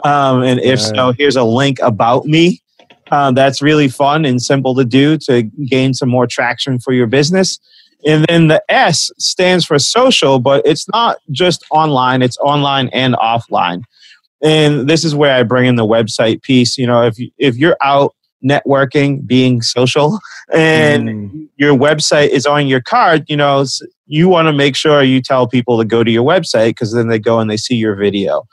[0.03, 2.61] Um, and if so, here's a link about me.
[3.11, 7.07] Uh, that's really fun and simple to do to gain some more traction for your
[7.07, 7.59] business.
[8.05, 13.15] And then the S stands for social, but it's not just online, it's online and
[13.15, 13.83] offline.
[14.43, 16.77] And this is where I bring in the website piece.
[16.77, 20.19] You know, if you, if you're out networking, being social,
[20.51, 21.47] and mm.
[21.57, 23.65] your website is on your card, you know,
[24.07, 27.07] you want to make sure you tell people to go to your website because then
[27.07, 28.43] they go and they see your video.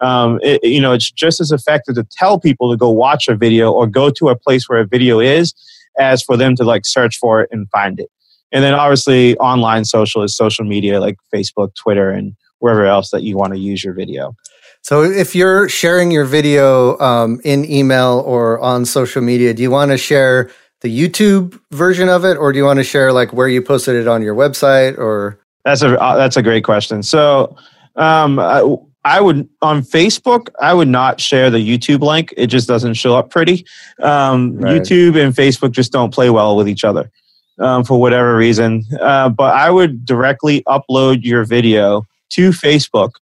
[0.00, 3.34] Um, it, you know, it's just as effective to tell people to go watch a
[3.34, 5.54] video or go to a place where a video is
[5.98, 8.10] as for them to like search for it and find it.
[8.52, 13.22] And then obviously online social is social media like Facebook, Twitter, and wherever else that
[13.22, 14.34] you want to use your video.
[14.82, 19.70] So if you're sharing your video um, in email or on social media, do you
[19.70, 23.32] want to share the YouTube version of it, or do you want to share like
[23.32, 24.96] where you posted it on your website?
[24.96, 27.02] Or that's a uh, that's a great question.
[27.02, 27.56] So
[27.96, 28.62] um, I,
[29.04, 32.32] I, would on Facebook, I would not share the YouTube link.
[32.36, 33.66] It just doesn't show up pretty.
[34.00, 34.80] Um, right.
[34.80, 37.10] YouTube and Facebook just don't play well with each other
[37.58, 38.84] um, for whatever reason.
[39.00, 43.12] Uh, but I would directly upload your video to Facebook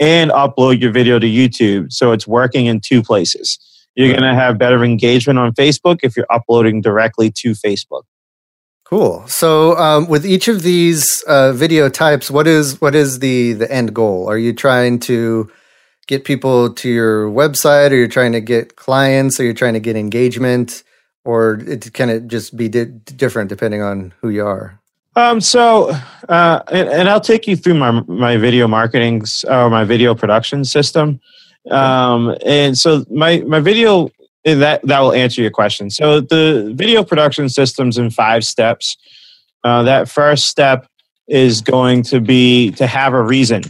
[0.00, 3.58] and upload your video to YouTube, so it's working in two places.
[3.94, 8.02] You're going to have better engagement on Facebook if you're uploading directly to Facebook.
[8.84, 9.24] Cool.
[9.26, 13.70] So, um, with each of these uh, video types, what is what is the the
[13.72, 14.28] end goal?
[14.28, 15.50] Are you trying to
[16.08, 19.80] get people to your website, or you're trying to get clients, or you're trying to
[19.80, 20.82] get engagement,
[21.24, 24.78] or it can it just be di- different depending on who you are?
[25.14, 25.90] Um, so,
[26.28, 30.64] uh, and, and, I'll take you through my my video marketing or my video production
[30.64, 31.20] system.
[31.70, 34.08] Um, and so my my video
[34.44, 35.90] that that will answer your question.
[35.90, 38.96] So the video production system's in five steps.
[39.64, 40.86] Uh, that first step
[41.28, 43.62] is going to be to have a reason.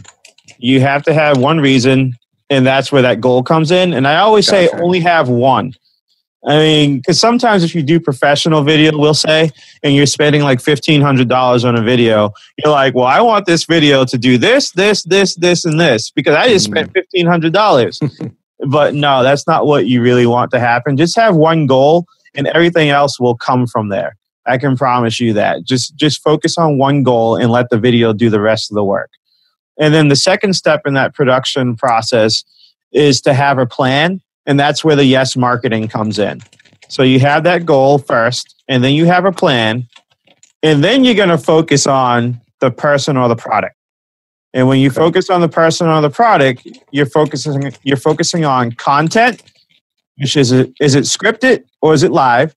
[0.57, 2.17] You have to have one reason,
[2.49, 3.93] and that's where that goal comes in.
[3.93, 4.69] And I always gotcha.
[4.69, 5.73] say only have one.
[6.45, 9.49] I mean, because sometimes if you do professional video, we'll say,
[9.81, 13.45] and you're spending like fifteen hundred dollars on a video, you're like, "Well, I want
[13.45, 16.93] this video to do this, this, this, this, and this because I just spent mm.
[16.93, 17.99] fifteen hundred dollars."
[18.67, 20.97] but no, that's not what you really want to happen.
[20.97, 24.17] Just have one goal, and everything else will come from there.
[24.45, 25.63] I can promise you that.
[25.63, 28.83] Just just focus on one goal and let the video do the rest of the
[28.83, 29.11] work.
[29.79, 32.43] And then the second step in that production process
[32.91, 36.41] is to have a plan and that's where the yes marketing comes in.
[36.89, 39.87] So you have that goal first, and then you have a plan,
[40.61, 43.75] and then you're going to focus on the person or the product.
[44.53, 48.71] And when you focus on the person or the product, you're focusing you're focusing on
[48.73, 49.41] content,
[50.17, 52.53] which is it is it scripted or is it live?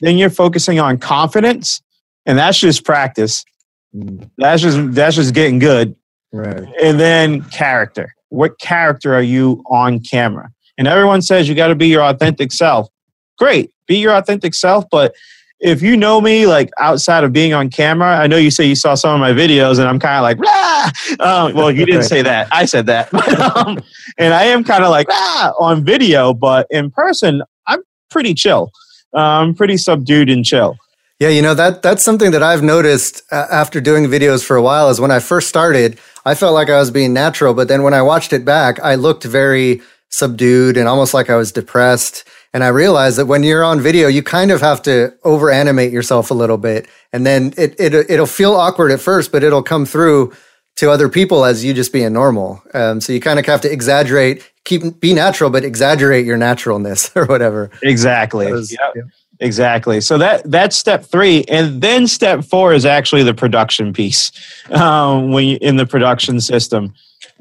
[0.00, 1.80] Then you're focusing on confidence,
[2.26, 3.44] and that's just practice.
[3.94, 4.28] Mm.
[4.36, 5.94] That's just that's just getting good.
[6.32, 6.64] Right.
[6.82, 8.14] And then character.
[8.30, 10.50] What character are you on camera?
[10.78, 12.88] And everyone says you got to be your authentic self.
[13.36, 14.84] Great, be your authentic self.
[14.90, 15.14] But
[15.60, 18.76] if you know me, like outside of being on camera, I know you say you
[18.76, 22.22] saw some of my videos, and I'm kind of like, um, well, you didn't say
[22.22, 22.48] that.
[22.52, 23.12] I said that.
[23.56, 23.82] um,
[24.18, 25.08] and I am kind of like,
[25.58, 28.70] on video, but in person, I'm pretty chill.
[29.14, 30.76] Uh, I'm pretty subdued and chill.
[31.18, 34.62] Yeah, you know that that's something that I've noticed uh, after doing videos for a
[34.62, 34.88] while.
[34.88, 37.92] Is when I first started, I felt like I was being natural, but then when
[37.94, 42.26] I watched it back, I looked very subdued and almost like I was depressed.
[42.52, 45.92] And I realized that when you're on video, you kind of have to over animate
[45.92, 46.88] yourself a little bit.
[47.12, 50.32] And then it, it, it'll feel awkward at first, but it'll come through
[50.76, 52.62] to other people as you just being normal.
[52.72, 57.10] Um, so you kind of have to exaggerate, keep, be natural, but exaggerate your naturalness
[57.16, 57.70] or whatever.
[57.82, 58.50] Exactly.
[58.50, 58.92] Was, yep.
[58.94, 59.02] yeah.
[59.40, 60.00] Exactly.
[60.00, 64.32] So that that's step three, and then step four is actually the production piece.
[64.68, 66.92] Um, when you in the production system,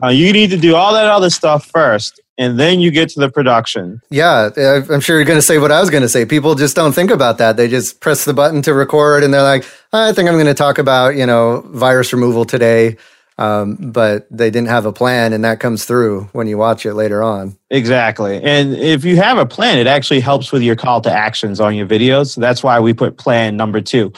[0.03, 3.19] uh, you need to do all that other stuff first, and then you get to
[3.19, 4.01] the production.
[4.09, 4.49] Yeah,
[4.89, 6.25] I'm sure you're going to say what I was going to say.
[6.25, 7.57] People just don't think about that.
[7.57, 10.53] They just press the button to record, and they're like, "I think I'm going to
[10.53, 12.97] talk about you know virus removal today,"
[13.37, 16.93] um, but they didn't have a plan, and that comes through when you watch it
[16.93, 17.57] later on.
[17.71, 21.59] Exactly, and if you have a plan, it actually helps with your call to actions
[21.59, 22.35] on your videos.
[22.35, 24.13] That's why we put plan number two.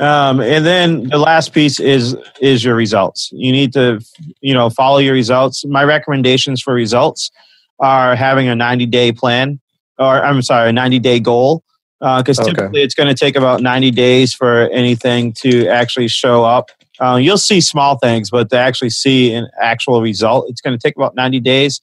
[0.00, 3.28] Um, and then the last piece is is your results.
[3.32, 4.00] You need to
[4.40, 5.64] you know follow your results.
[5.66, 7.30] My recommendations for results
[7.78, 9.60] are having a 90 day plan,
[9.98, 11.62] or I'm sorry, a 90 day goal,
[11.98, 16.44] because uh, typically it's going to take about 90 days for anything to actually show
[16.44, 16.70] up.
[16.98, 20.82] Uh, you'll see small things, but to actually see an actual result, it's going to
[20.82, 21.80] take about 90 days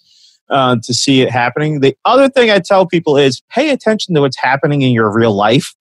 [0.49, 1.81] uh, to see it happening.
[1.81, 5.33] The other thing I tell people is pay attention to what's happening in your real
[5.33, 5.75] life.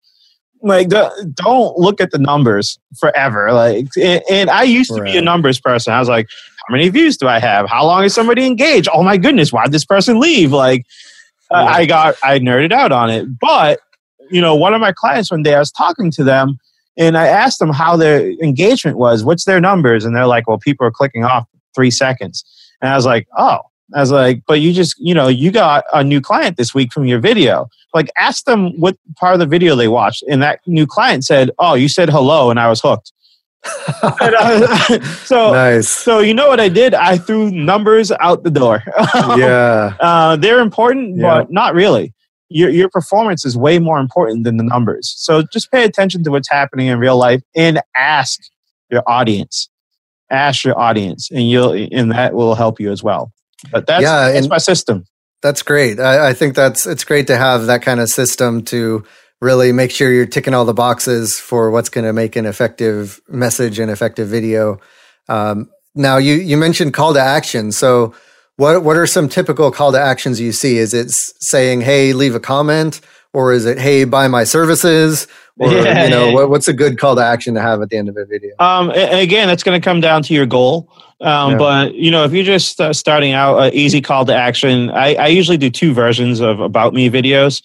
[0.63, 3.52] Like, don't look at the numbers forever.
[3.52, 5.12] Like, and I used to right.
[5.12, 5.93] be a numbers person.
[5.93, 6.28] I was like,
[6.65, 7.69] how many views do I have?
[7.69, 8.88] How long is somebody engaged?
[8.93, 10.54] Oh my goodness, why did this person leave?
[10.54, 10.86] Like,
[11.52, 11.65] yeah.
[11.65, 13.28] I got, I nerded out on it.
[13.39, 13.82] But,
[14.32, 16.58] you know, one of my clients one day, I was talking to them
[16.97, 19.23] And I asked them how their engagement was.
[19.23, 20.06] What's their numbers?
[20.06, 22.43] And they're like, well, people are clicking off three seconds.
[22.82, 23.60] And I was like, oh,
[23.95, 26.91] I was like, but you just, you know, you got a new client this week
[26.91, 27.69] from your video.
[27.93, 30.23] Like, ask them what part of the video they watched.
[30.23, 33.12] And that new client said, oh, you said hello, and I was hooked.
[34.03, 35.88] I, so nice.
[35.88, 36.93] So you know what I did?
[36.93, 38.84] I threw numbers out the door.
[39.38, 41.21] yeah, uh, they're important, yeah.
[41.23, 42.13] but not really.
[42.49, 45.13] Your your performance is way more important than the numbers.
[45.17, 48.41] So just pay attention to what's happening in real life and ask
[48.91, 49.69] your audience.
[50.29, 53.32] Ask your audience, and you'll and that will help you as well.
[53.71, 55.06] But that's yeah, that's my system.
[55.41, 55.99] That's great.
[55.99, 59.04] I, I think that's it's great to have that kind of system to
[59.41, 63.19] really make sure you're ticking all the boxes for what's going to make an effective
[63.28, 64.80] message and effective video.
[65.28, 67.71] Um, now, you you mentioned call to action.
[67.71, 68.15] So,
[68.56, 70.78] what what are some typical call to actions you see?
[70.78, 73.02] Is it saying, "Hey, leave a comment,"
[73.34, 75.28] or is it, "Hey, buy my services"?
[75.60, 76.34] Or yeah, you know, yeah.
[76.34, 78.56] what, what's a good call to action to have at the end of a video?
[78.60, 80.92] Um, again, it's going to come down to your goal.
[81.22, 81.58] Um, yeah.
[81.58, 84.89] But you know, if you're just uh, starting out, uh, easy call to action.
[84.89, 87.62] I, I usually do two versions of about me videos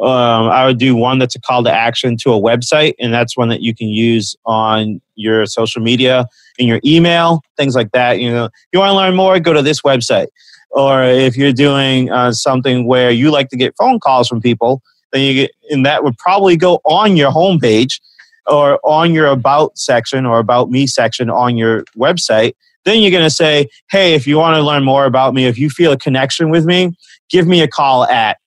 [0.00, 3.36] um, I would do one that's a call to action to a website, and that's
[3.36, 6.26] one that you can use on your social media,
[6.58, 8.18] in your email, things like that.
[8.18, 10.28] You know, you want to learn more, go to this website.
[10.70, 14.82] Or if you're doing uh, something where you like to get phone calls from people,
[15.12, 18.00] then you get, and that would probably go on your homepage
[18.46, 22.54] or on your about section or about me section on your website.
[22.84, 25.56] Then you're going to say, hey, if you want to learn more about me, if
[25.58, 26.96] you feel a connection with me,
[27.30, 28.38] give me a call at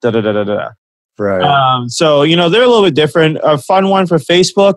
[0.00, 0.68] da da da da da.
[1.18, 1.42] Right.
[1.42, 3.38] Um, so you know they're a little bit different.
[3.42, 4.76] A fun one for Facebook.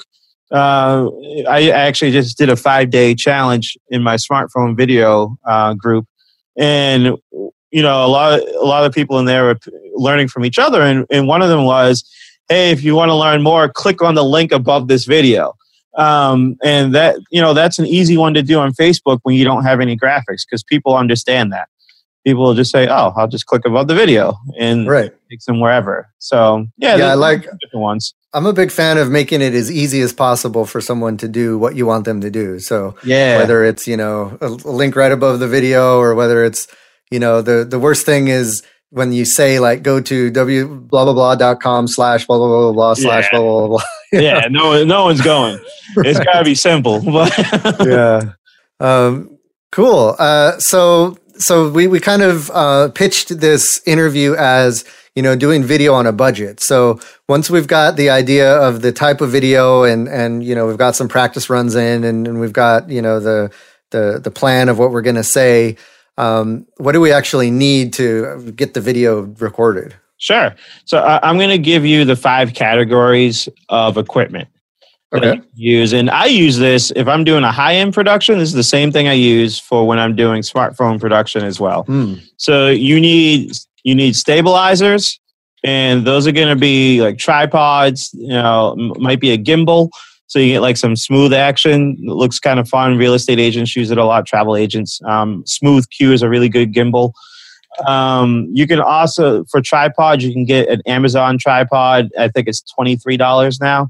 [0.52, 1.08] Uh,
[1.48, 6.08] I actually just did a five day challenge in my smartphone video uh, group,
[6.58, 7.16] and
[7.72, 9.60] you know a lot of, a lot of people in there were
[9.96, 12.04] learning from each other, and, and one of them was,
[12.50, 15.54] hey, if you want to learn more, click on the link above this video.
[15.98, 19.44] Um, and that you know that's an easy one to do on Facebook when you
[19.44, 21.68] don't have any graphics because people understand that
[22.24, 25.12] people will just say, "Oh, I'll just click above the video and right.
[25.30, 28.14] takes them wherever." So yeah, yeah, I like different ones.
[28.34, 31.58] I'm a big fan of making it as easy as possible for someone to do
[31.58, 32.60] what you want them to do.
[32.60, 36.68] So yeah, whether it's you know a link right above the video or whether it's
[37.12, 41.06] you know the the worst thing is when you say like go to w blah
[41.06, 43.84] blah blah dot com slash blah blah blah blah slash blah blah blah.
[44.12, 45.60] yeah, no no one's going.
[45.96, 46.08] right.
[46.08, 47.02] It's got to be simple.
[47.86, 48.34] yeah.
[48.80, 49.38] Um,
[49.72, 50.16] cool.
[50.18, 55.64] Uh, so so we, we kind of uh, pitched this interview as you know doing
[55.64, 56.98] video on a budget so
[57.28, 60.78] once we've got the idea of the type of video and and you know we've
[60.78, 63.52] got some practice runs in and, and we've got you know the
[63.90, 65.76] the the plan of what we're going to say
[66.18, 71.38] um, what do we actually need to get the video recorded sure so uh, i'm
[71.38, 74.48] going to give you the five categories of equipment
[75.14, 75.42] okay.
[75.56, 75.94] use.
[75.94, 78.40] And I use this if I'm doing a high end production.
[78.40, 81.84] This is the same thing I use for when I'm doing smartphone production as well.
[81.84, 82.16] Hmm.
[82.38, 83.52] So you need
[83.84, 85.20] you need stabilizers,
[85.64, 88.12] and those are going to be like tripods.
[88.14, 89.90] You know, might be a gimbal.
[90.32, 91.98] So you get like some smooth action.
[92.00, 92.98] It looks kind of fun.
[92.98, 94.26] Real estate agents use it a lot.
[94.26, 95.02] Travel agents.
[95.06, 97.12] Um, Smooth-Q is a really good gimbal.
[97.86, 102.10] Um, you can also for tripod you can get an Amazon tripod.
[102.18, 103.90] I think it's twenty three dollars now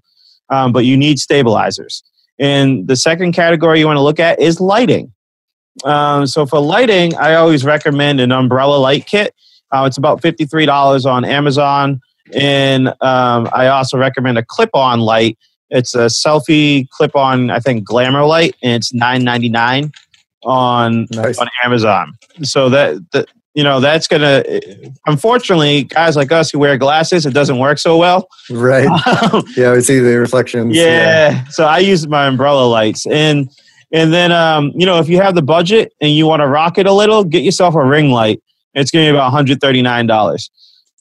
[0.51, 2.04] um, but you need stabilizers.
[2.38, 5.13] And the second category you want to look at is lighting.
[5.84, 9.34] Um, so for lighting, I always recommend an umbrella light kit.
[9.71, 12.01] Uh, it's about $53 on Amazon.
[12.34, 15.38] And um, I also recommend a clip on light.
[15.71, 19.91] It's a selfie clip on, I think, glamour light, and it's $9.99
[20.43, 21.39] on, nice.
[21.39, 22.13] on Amazon.
[22.43, 24.43] So that, that you know that's gonna
[25.05, 28.88] unfortunately guys like us who wear glasses it doesn't work so well right
[29.57, 31.31] yeah we see the reflections yeah.
[31.31, 31.43] yeah.
[31.47, 33.49] so i use my umbrella lights and
[33.91, 36.77] and then um, you know if you have the budget and you want to rock
[36.77, 38.41] it a little get yourself a ring light
[38.73, 40.49] it's going to be about $139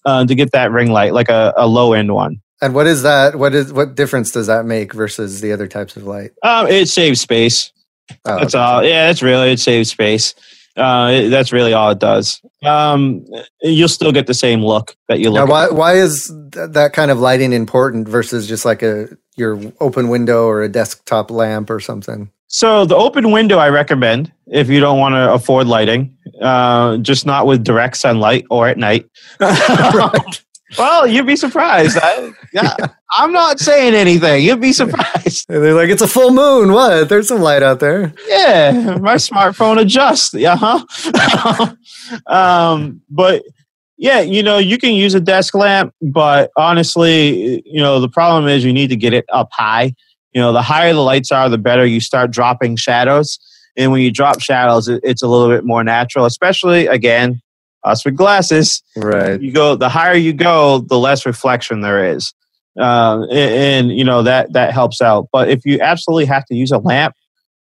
[0.06, 3.02] uh, to get that ring light like a, a low end one and what is
[3.02, 6.66] that what is what difference does that make versus the other types of light um,
[6.66, 7.72] it saves space
[8.24, 8.62] oh, that's okay.
[8.62, 10.34] all yeah that's really it saves space
[10.76, 12.40] uh, that's really all it does.
[12.64, 13.26] Um,
[13.60, 15.46] you'll still get the same look that you look.
[15.46, 19.60] Now, why why is th- that kind of lighting important versus just like a your
[19.80, 22.30] open window or a desktop lamp or something?
[22.46, 27.26] So the open window I recommend if you don't want to afford lighting, uh, just
[27.26, 29.08] not with direct sunlight or at night.
[29.40, 30.42] right.
[30.78, 31.98] Well, you'd be surprised.
[32.00, 32.74] I, yeah,
[33.12, 34.44] I'm not saying anything.
[34.44, 35.46] You'd be surprised.
[35.48, 36.72] they're like, it's a full moon.
[36.72, 37.08] What?
[37.08, 38.12] There's some light out there.
[38.28, 40.34] Yeah, my smartphone adjusts.
[40.34, 41.74] Yeah, huh?
[42.26, 43.42] um, but
[43.96, 48.48] Yeah, you know, you can use a desk lamp, but honestly, you know, the problem
[48.48, 49.94] is you need to get it up high.
[50.32, 53.38] You know, the higher the lights are, the better you start dropping shadows.
[53.76, 57.42] And when you drop shadows, it's a little bit more natural, especially again,
[57.84, 58.82] us with glasses.
[58.96, 59.40] Right.
[59.40, 62.32] You go, the higher you go, the less reflection there is.
[62.78, 65.28] Uh, and, and, you know, that, that helps out.
[65.32, 67.14] But if you absolutely have to use a lamp,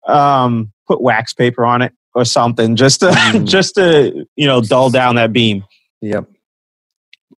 [0.07, 3.45] um, put wax paper on it or something just to, mm.
[3.47, 5.63] just to, you know, dull down that beam.
[6.01, 6.25] Yep.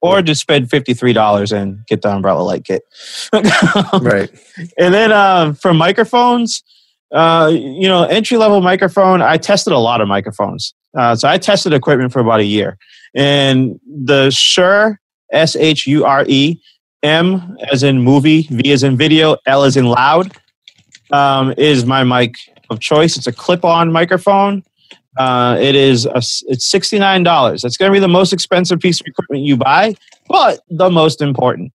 [0.02, 0.24] Or yep.
[0.24, 2.82] just spend $53 and get the umbrella light kit.
[3.32, 4.30] right.
[4.78, 6.62] And then uh, for microphones,
[7.12, 10.74] uh, you know, entry level microphone, I tested a lot of microphones.
[10.96, 12.78] Uh, so I tested equipment for about a year.
[13.14, 15.00] And the Shure,
[15.32, 16.60] S H U R E,
[17.02, 20.36] M as in movie, V as in video, L as in loud,
[21.12, 22.36] um, is my mic
[22.68, 23.16] of choice.
[23.16, 24.62] It's a clip on microphone.
[25.16, 26.18] Uh, it is a,
[26.48, 27.62] it's sixty nine dollars.
[27.62, 29.94] That's going to be the most expensive piece of equipment you buy,
[30.28, 31.72] but the most important.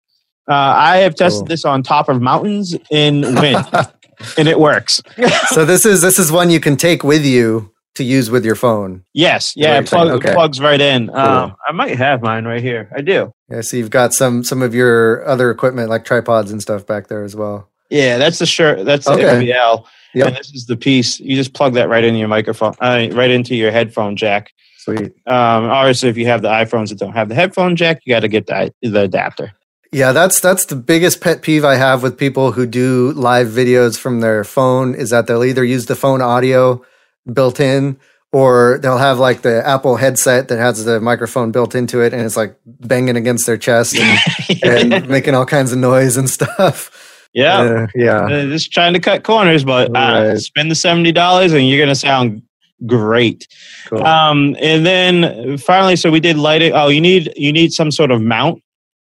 [0.48, 1.48] Uh, I have tested cool.
[1.48, 3.64] this on top of mountains in wind.
[4.38, 5.02] and it works.
[5.48, 8.54] so this is this is one you can take with you to use with your
[8.54, 9.04] phone.
[9.12, 10.32] Yes, yeah, it, plug, okay.
[10.32, 11.08] plugs right in.
[11.08, 11.16] Cool.
[11.16, 12.90] Um, I might have mine right here.
[12.94, 13.32] I do.
[13.48, 17.08] Yeah, so you've got some some of your other equipment like tripods and stuff back
[17.08, 17.68] there as well.
[17.90, 18.84] Yeah, that's the Shure.
[18.84, 19.52] That's the okay.
[19.52, 19.84] MVL.
[20.14, 20.26] Yep.
[20.26, 21.20] And this is the piece.
[21.20, 24.52] You just plug that right into your microphone, uh, right into your headphone jack.
[24.78, 25.12] Sweet.
[25.26, 28.20] Um, obviously, if you have the iPhones that don't have the headphone jack, you got
[28.20, 29.52] to get the, the adapter.
[29.92, 33.98] Yeah, that's that's the biggest pet peeve I have with people who do live videos
[33.98, 36.82] from their phone is that they'll either use the phone audio
[37.30, 37.98] built in
[38.32, 42.22] or they'll have like the Apple headset that has the microphone built into it and
[42.22, 47.28] it's like banging against their chest and, and making all kinds of noise and stuff.
[47.34, 47.58] Yeah.
[47.58, 48.24] Uh, yeah.
[48.24, 50.38] Uh, just trying to cut corners, but uh, right.
[50.38, 52.42] spend the $70 and you're going to sound
[52.86, 53.46] great.
[53.88, 54.04] Cool.
[54.04, 56.72] Um, and then finally, so we did lighting.
[56.72, 58.62] Oh, you need, you need some sort of mount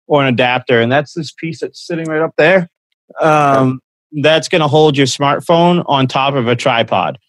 [0.09, 2.67] or an adapter, and that's this piece that's sitting right up there.
[3.22, 3.80] Um,
[4.24, 7.20] that's going to hold your smartphone on top of a tripod,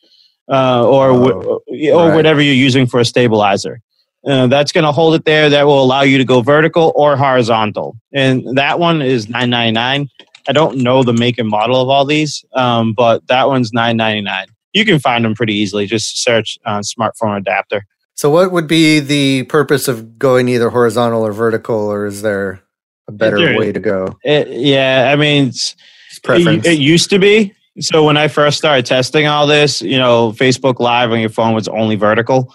[0.50, 2.14] uh, or oh, or right.
[2.14, 3.80] whatever you're using for a stabilizer.
[4.26, 5.48] Uh, that's going to hold it there.
[5.48, 7.96] That will allow you to go vertical or horizontal.
[8.12, 10.08] And that one is nine ninety nine.
[10.48, 13.96] I don't know the make and model of all these, um, but that one's nine
[13.96, 14.46] ninety nine.
[14.72, 15.86] You can find them pretty easily.
[15.86, 17.86] Just search uh, smartphone adapter.
[18.14, 22.62] So, what would be the purpose of going either horizontal or vertical, or is there
[23.10, 24.16] a better there, way to go.
[24.22, 25.76] It, yeah, I mean, it's,
[26.24, 27.52] it, it, used to be.
[27.80, 31.54] So when I first started testing all this, you know, Facebook Live on your phone
[31.54, 32.54] was only vertical.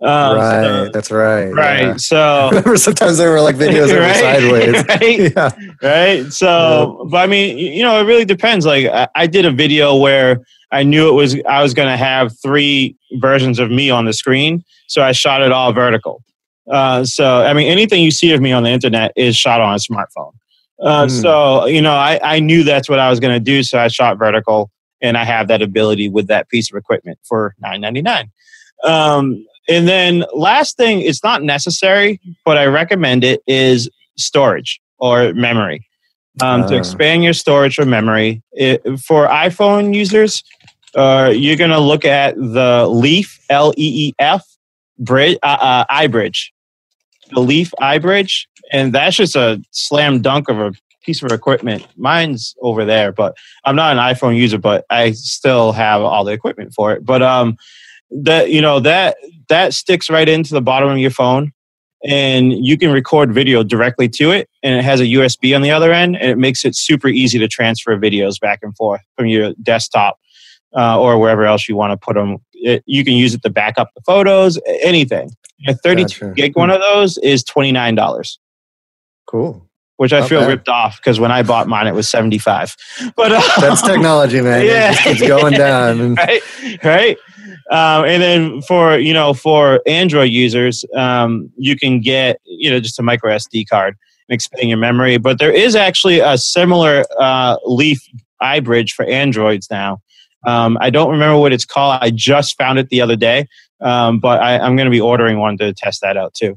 [0.00, 1.50] Um, right, so, that's right.
[1.50, 1.80] Right.
[1.80, 1.94] Yeah.
[1.98, 4.16] So sometimes there were like videos right?
[4.16, 4.84] sideways.
[4.88, 5.32] right.
[5.36, 5.50] Yeah.
[5.82, 6.32] Right.
[6.32, 7.10] So, yeah.
[7.10, 8.66] but I mean, you know, it really depends.
[8.66, 10.40] Like I, I did a video where
[10.72, 14.12] I knew it was I was going to have three versions of me on the
[14.12, 16.22] screen, so I shot it all vertical.
[16.70, 19.74] Uh, so, I mean, anything you see of me on the internet is shot on
[19.74, 20.32] a smartphone.
[20.80, 21.22] Uh, mm.
[21.22, 23.62] So, you know, I, I knew that's what I was going to do.
[23.62, 24.70] So I shot vertical
[25.00, 28.30] and I have that ability with that piece of equipment for nine ninety nine.
[28.84, 35.32] Um, and then last thing, it's not necessary, but I recommend it is storage or
[35.32, 35.86] memory.
[36.42, 36.68] Um, uh.
[36.68, 36.78] To ah.
[36.78, 38.42] expand your storage or memory.
[38.52, 40.42] It, for iPhone users,
[40.96, 44.44] uh, you're going to look at the Leef, L E E F,
[44.98, 46.50] bridge, uh, uh, iBridge
[47.30, 50.72] the Leef iBridge, and that's just a slam dunk of a
[51.04, 51.86] piece of equipment.
[51.96, 56.32] Mine's over there, but I'm not an iPhone user, but I still have all the
[56.32, 57.04] equipment for it.
[57.04, 57.56] But um,
[58.10, 59.16] that you know that
[59.48, 61.52] that sticks right into the bottom of your phone,
[62.04, 65.70] and you can record video directly to it, and it has a USB on the
[65.70, 69.26] other end, and it makes it super easy to transfer videos back and forth from
[69.26, 70.18] your desktop
[70.76, 72.38] uh, or wherever else you want to put them.
[72.52, 75.30] It, you can use it to back up the photos, anything.
[75.66, 76.34] A 32 gotcha.
[76.34, 78.38] gig one of those is $29.
[79.34, 79.68] Cool.
[79.96, 80.48] Which I Not feel bad.
[80.48, 82.76] ripped off because when I bought mine, it was 75.
[83.16, 84.64] But uh, that's technology, man.
[84.64, 84.92] Yeah.
[84.92, 86.14] It keeps going down.
[86.14, 86.40] right.
[86.84, 87.16] Right.
[87.68, 92.78] Um, and then for, you know, for Android users, um, you can get, you know,
[92.78, 93.96] just a micro SD card
[94.28, 95.16] and expand your memory.
[95.18, 97.98] But there is actually a similar uh, Leef
[98.40, 99.98] iBridge for Androids now.
[100.46, 101.98] Um, I don't remember what it's called.
[102.00, 103.48] I just found it the other day,
[103.80, 106.56] um, but I, I'm going to be ordering one to test that out too.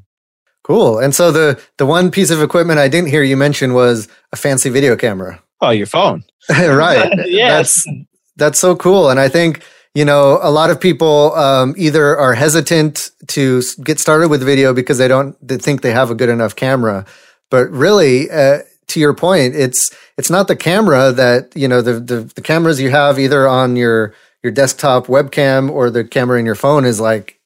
[0.68, 1.00] Cool.
[1.00, 4.36] And so the the one piece of equipment I didn't hear you mention was a
[4.36, 5.42] fancy video camera.
[5.62, 6.26] Oh, your phone.
[6.50, 7.10] right.
[7.26, 7.86] yes.
[7.86, 7.88] That's
[8.36, 9.10] that's so cool.
[9.10, 9.64] And I think
[9.96, 14.74] you know a lot of people um, either are hesitant to get started with video
[14.74, 17.06] because they don't they think they have a good enough camera,
[17.50, 18.30] but really.
[18.30, 22.42] Uh, to your point, it's it's not the camera that you know the, the the
[22.42, 24.14] cameras you have either on your
[24.44, 27.37] your desktop webcam or the camera in your phone is like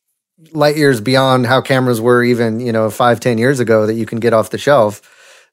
[0.51, 4.05] light years beyond how cameras were even you know five ten years ago that you
[4.05, 5.01] can get off the shelf.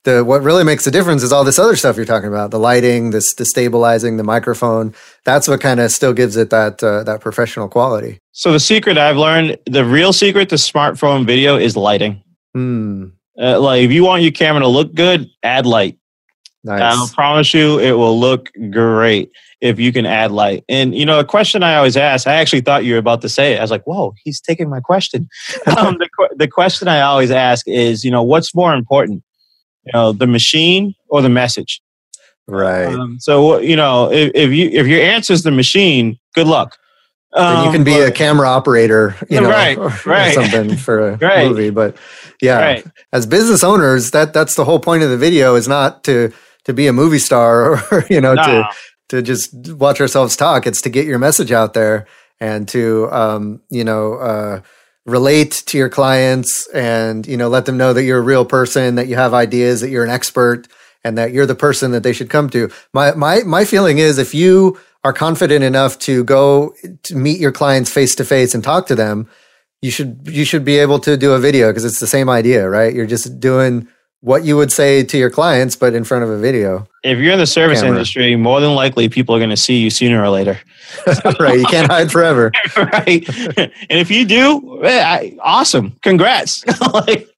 [0.05, 2.59] The what really makes the difference is all this other stuff you're talking about the
[2.59, 4.95] lighting this the stabilizing the microphone.
[5.25, 8.19] That's what kind of still gives it that uh, that professional quality.
[8.33, 12.23] So the secret i've learned the real secret to smartphone video is lighting.
[12.55, 13.09] Hmm.
[13.41, 15.98] uh, like if you want your camera to look good add light
[16.69, 17.11] nice.
[17.11, 21.19] i promise you it will look great if you can add light and you know
[21.19, 23.63] a question i always ask i actually thought you were about to say it i
[23.63, 25.29] was like whoa he's taking my question
[25.77, 29.23] um, the, the question i always ask is you know what's more important
[29.85, 31.81] you know the machine or the message
[32.47, 36.47] right um, so you know if, if you if your answer is the machine good
[36.47, 36.77] luck
[37.35, 40.37] um, you can be but, a camera operator, you know, right, or, right.
[40.37, 41.47] or something for a right.
[41.47, 41.71] movie.
[41.71, 41.97] But
[42.41, 42.87] yeah, right.
[43.13, 46.33] as business owners, that that's the whole point of the video is not to
[46.69, 48.69] to be a movie star or you know to
[49.09, 50.67] to just watch ourselves talk.
[50.67, 52.07] It's to get your message out there
[52.39, 54.61] and to um, you know uh,
[55.05, 58.95] relate to your clients and you know let them know that you're a real person
[58.95, 60.69] that you have ideas that you're an expert
[61.03, 62.71] and that you're the person that they should come to.
[62.93, 67.53] My my my feeling is if you are confident enough to go to meet your
[67.53, 69.29] clients face to face and talk to them
[69.81, 72.69] you should you should be able to do a video because it's the same idea
[72.69, 72.93] right?
[72.93, 73.89] You're just doing
[74.21, 76.87] what you would say to your clients, but in front of a video.
[77.05, 77.97] If you're in the service camera.
[77.97, 80.59] industry, more than likely people are going to see you sooner or later.
[81.41, 81.59] right.
[81.59, 82.51] You can't hide forever.
[82.77, 83.29] right.
[83.57, 84.83] And if you do,
[85.43, 85.97] awesome.
[86.03, 86.65] Congrats.
[86.93, 87.29] like,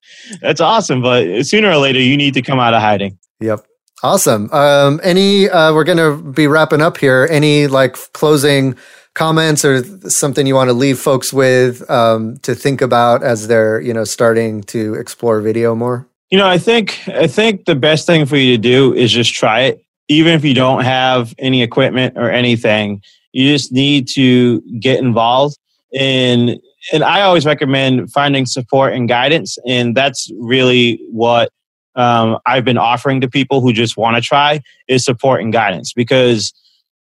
[0.40, 1.02] that's awesome.
[1.02, 3.18] But sooner or later, you need to come out of hiding.
[3.40, 3.66] Yep.
[4.02, 4.50] Awesome.
[4.50, 7.28] Um, any, uh, we're going to be wrapping up here.
[7.30, 8.76] Any like closing
[9.14, 13.78] comments or something you want to leave folks with um, to think about as they're,
[13.80, 16.06] you know, starting to explore video more?
[16.30, 19.34] You know, I think I think the best thing for you to do is just
[19.34, 19.84] try it.
[20.08, 23.02] Even if you don't have any equipment or anything,
[23.32, 25.58] you just need to get involved.
[25.98, 26.60] And
[26.92, 31.50] and I always recommend finding support and guidance, and that's really what
[31.96, 35.92] um, I've been offering to people who just want to try is support and guidance
[35.92, 36.52] because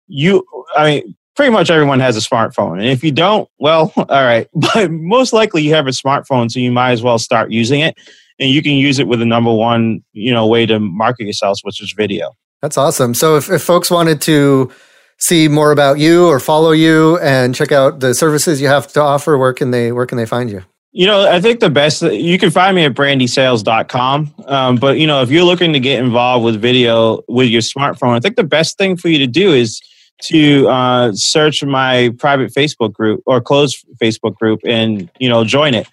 [0.07, 0.47] you,
[0.77, 2.75] I mean, pretty much everyone has a smartphone.
[2.75, 4.49] And if you don't, well, all right.
[4.55, 7.97] But most likely you have a smartphone, so you might as well start using it
[8.39, 11.61] and you can use it with the number one you know way to market yourselves
[11.63, 12.33] which is video.
[12.63, 13.13] That's awesome.
[13.15, 14.73] So if, if folks wanted to
[15.19, 19.01] see more about you or follow you and check out the services you have to
[19.01, 20.63] offer where can they where can they find you?
[20.93, 25.09] You know i think the best you can find me at brandysales.com um, but you
[25.09, 28.45] know if you're looking to get involved with video with your smartphone i think the
[28.45, 29.81] best thing for you to do is
[30.23, 35.75] to uh, search my private facebook group or closed facebook group and you know join
[35.75, 35.89] it.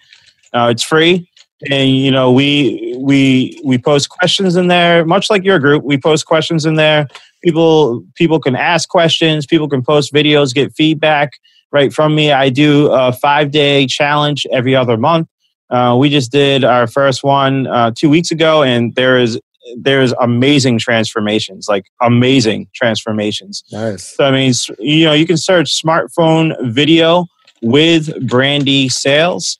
[0.52, 1.28] Uh, it's free
[1.70, 5.96] and you know we we we post questions in there much like your group we
[5.96, 7.06] post questions in there.
[7.42, 11.32] People people can ask questions people can post videos get feedback
[11.70, 12.32] right from me.
[12.32, 15.28] I do a five day challenge every other month.
[15.70, 19.40] Uh, we just did our first one uh, two weeks ago and there is
[19.76, 23.62] there's amazing transformations like amazing transformations.
[23.70, 24.16] Nice.
[24.16, 27.26] So i mean you know you can search smartphone video
[27.62, 29.56] with brandy sales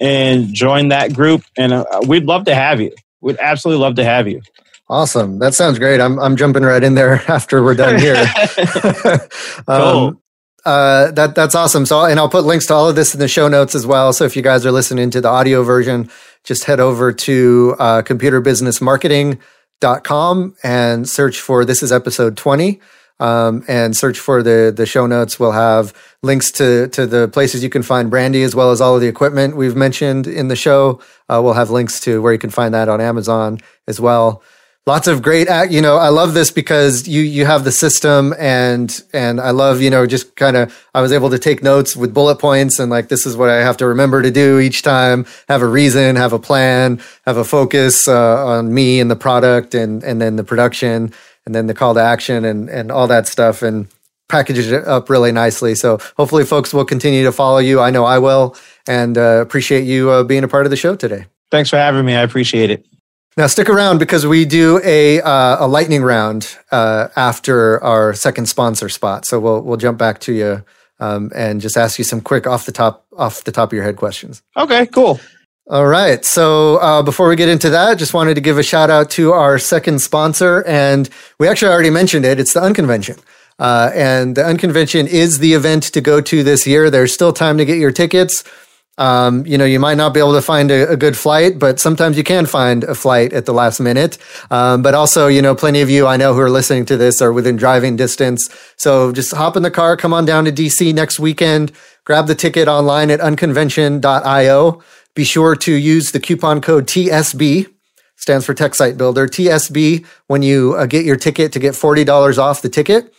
[0.00, 1.44] and join that group.
[1.56, 2.92] And uh, we'd love to have you.
[3.20, 4.40] We'd absolutely love to have you.
[4.88, 5.38] Awesome.
[5.38, 6.00] That sounds great.
[6.00, 8.14] I'm, I'm jumping right in there after we're done here.
[9.66, 10.22] um, cool.
[10.64, 11.84] Uh, that that's awesome.
[11.86, 14.12] So, and I'll put links to all of this in the show notes as well.
[14.12, 16.08] So, if you guys are listening to the audio version,
[16.44, 22.80] just head over to uh, computerbusinessmarketing.com and search for this is episode 20
[23.22, 25.38] um, and search for the the show notes.
[25.38, 28.96] We'll have links to to the places you can find Brandy as well as all
[28.96, 31.00] of the equipment we've mentioned in the show.
[31.28, 34.42] Uh, we'll have links to where you can find that on Amazon as well.
[34.84, 39.00] Lots of great, you know, I love this because you you have the system and
[39.12, 42.12] and I love you know just kind of I was able to take notes with
[42.12, 45.24] bullet points and like this is what I have to remember to do each time.
[45.48, 49.76] Have a reason, have a plan, have a focus uh, on me and the product
[49.76, 51.12] and and then the production
[51.46, 53.88] and then the call to action and and all that stuff and
[54.28, 55.74] packages it up really nicely.
[55.74, 57.80] So hopefully, folks will continue to follow you.
[57.80, 60.96] I know I will, and uh, appreciate you uh, being a part of the show
[60.96, 61.26] today.
[61.50, 62.14] Thanks for having me.
[62.14, 62.86] I appreciate it.
[63.36, 68.46] Now stick around because we do a uh, a lightning round uh, after our second
[68.46, 69.26] sponsor spot.
[69.26, 70.64] So we'll we'll jump back to you
[71.00, 73.84] um, and just ask you some quick off the top off the top of your
[73.84, 74.42] head questions.
[74.56, 75.18] Okay, cool.
[75.68, 76.24] All right.
[76.24, 79.32] So uh, before we get into that, just wanted to give a shout out to
[79.32, 80.64] our second sponsor.
[80.66, 81.08] And
[81.38, 82.40] we actually already mentioned it.
[82.40, 83.18] It's the Unconvention.
[83.60, 86.90] Uh, and the Unconvention is the event to go to this year.
[86.90, 88.42] There's still time to get your tickets.
[88.98, 91.80] Um, you know, you might not be able to find a, a, good flight, but
[91.80, 94.18] sometimes you can find a flight at the last minute.
[94.50, 97.22] Um, but also, you know, plenty of you I know who are listening to this
[97.22, 98.50] are within driving distance.
[98.76, 101.72] So just hop in the car, come on down to DC next weekend.
[102.04, 104.82] grab the ticket online at unconvention.io.
[105.14, 107.66] Be sure to use the coupon code TSB,
[108.16, 112.38] stands for Tech Site Builder, TSB, when you uh, get your ticket to get $40
[112.38, 113.12] off the ticket.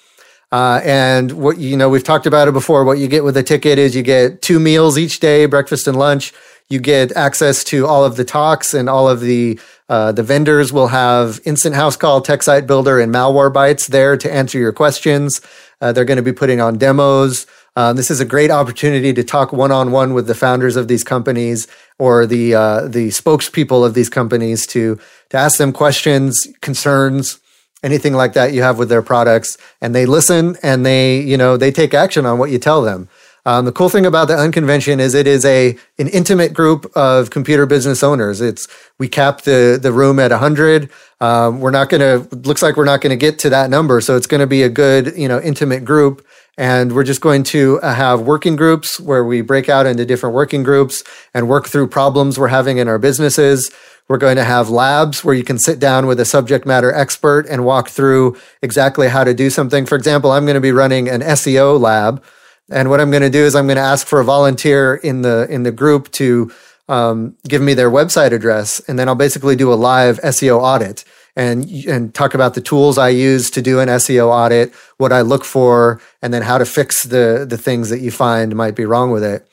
[0.51, 2.83] Uh, and what you know, we've talked about it before.
[2.83, 5.97] What you get with a ticket is you get two meals each day, breakfast and
[5.97, 6.31] lunch.
[6.69, 10.71] You get access to all of the talks and all of the uh, the vendors
[10.71, 14.71] will have instant house call, tech site builder, and malware Malwarebytes there to answer your
[14.71, 15.41] questions.
[15.81, 17.45] Uh, they're going to be putting on demos.
[17.75, 20.87] Uh, this is a great opportunity to talk one on one with the founders of
[20.87, 21.67] these companies
[21.97, 24.99] or the uh, the spokespeople of these companies to
[25.29, 27.39] to ask them questions, concerns,
[27.81, 31.57] anything like that you have with their products, and they listen and they you know
[31.57, 33.09] they take action on what you tell them.
[33.45, 37.29] Um, the cool thing about the Unconvention is it is a an intimate group of
[37.29, 38.39] computer business owners.
[38.39, 38.67] It's
[38.99, 40.89] we cap the the room at 100.
[41.19, 44.27] Um, we're not to looks like we're not to get to that number, so it's
[44.41, 46.25] to be a good you know intimate group.
[46.57, 50.35] And we're just going to uh, have working groups where we break out into different
[50.35, 53.71] working groups and work through problems we're having in our businesses.
[54.07, 57.47] We're going to have labs where you can sit down with a subject matter expert
[57.49, 59.85] and walk through exactly how to do something.
[59.85, 62.23] For example, I'm going to be running an SEO lab
[62.69, 65.21] and what I'm going to do is I'm going to ask for a volunteer in
[65.21, 66.51] the in the group to
[66.87, 71.03] um, give me their website address, and then I'll basically do a live SEO audit
[71.35, 75.21] and and talk about the tools I use to do an SEO audit, what I
[75.21, 78.85] look for, and then how to fix the the things that you find might be
[78.85, 79.47] wrong with it.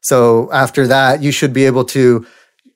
[0.00, 2.26] So after that, you should be able to.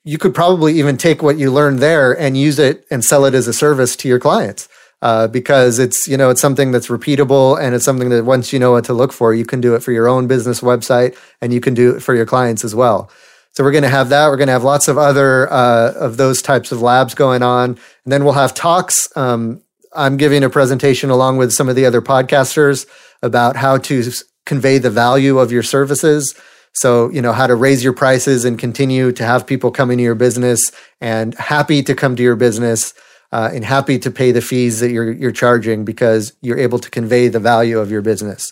[0.03, 3.35] You could probably even take what you learned there and use it and sell it
[3.35, 4.67] as a service to your clients
[5.01, 8.59] uh, because it's you know it's something that's repeatable and it's something that once you
[8.59, 11.53] know what to look for, you can do it for your own business website and
[11.53, 13.09] you can do it for your clients as well.
[13.53, 14.29] So we're going to have that.
[14.29, 17.71] We're going to have lots of other uh, of those types of labs going on,
[17.71, 19.09] and then we'll have talks.
[19.17, 19.61] Um,
[19.93, 22.87] I'm giving a presentation along with some of the other podcasters
[23.21, 24.03] about how to
[24.45, 26.33] convey the value of your services.
[26.73, 30.03] So, you know, how to raise your prices and continue to have people come into
[30.03, 30.71] your business
[31.01, 32.93] and happy to come to your business
[33.33, 36.89] uh, and happy to pay the fees that you're you're charging because you're able to
[36.89, 38.51] convey the value of your business.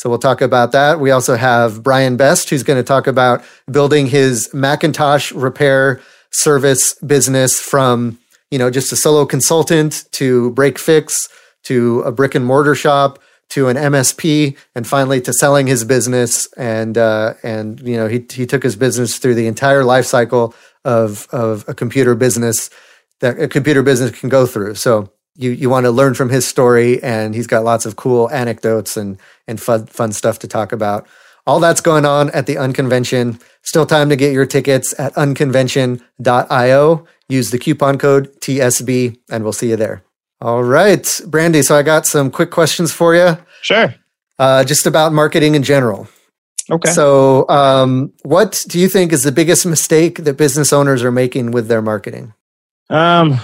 [0.00, 0.98] So we'll talk about that.
[0.98, 6.94] We also have Brian Best, who's going to talk about building his Macintosh repair service
[6.94, 8.18] business from
[8.50, 11.28] you know just a solo consultant to break fix
[11.64, 13.18] to a brick and mortar shop
[13.50, 18.24] to an MSP and finally to selling his business and uh, and you know he
[18.32, 22.70] he took his business through the entire life cycle of of a computer business
[23.18, 24.76] that a computer business can go through.
[24.76, 28.30] So you you want to learn from his story, and he's got lots of cool
[28.30, 31.06] anecdotes and and fun fun stuff to talk about.
[31.46, 33.40] All that's going on at the Unconvention.
[33.62, 37.06] Still time to get your tickets at unconvention.io.
[37.28, 40.02] Use the coupon code TSB, and we'll see you there.
[40.40, 41.62] All right, Brandy.
[41.62, 43.36] So I got some quick questions for you.
[43.62, 43.94] Sure.
[44.38, 46.08] Uh, just about marketing in general.
[46.70, 46.90] Okay.
[46.90, 51.50] So, um, what do you think is the biggest mistake that business owners are making
[51.50, 52.32] with their marketing?
[52.88, 53.40] Um,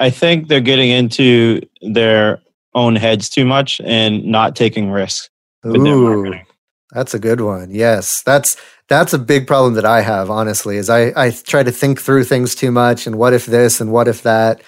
[0.00, 2.40] I think they're getting into their
[2.74, 5.30] own heads too much and not taking risks
[5.66, 6.34] Ooh.
[6.92, 7.70] That's a good one.
[7.70, 8.56] Yes, that's
[8.88, 10.30] that's a big problem that I have.
[10.30, 13.80] Honestly, is I I try to think through things too much and what if this
[13.80, 14.62] and what if that,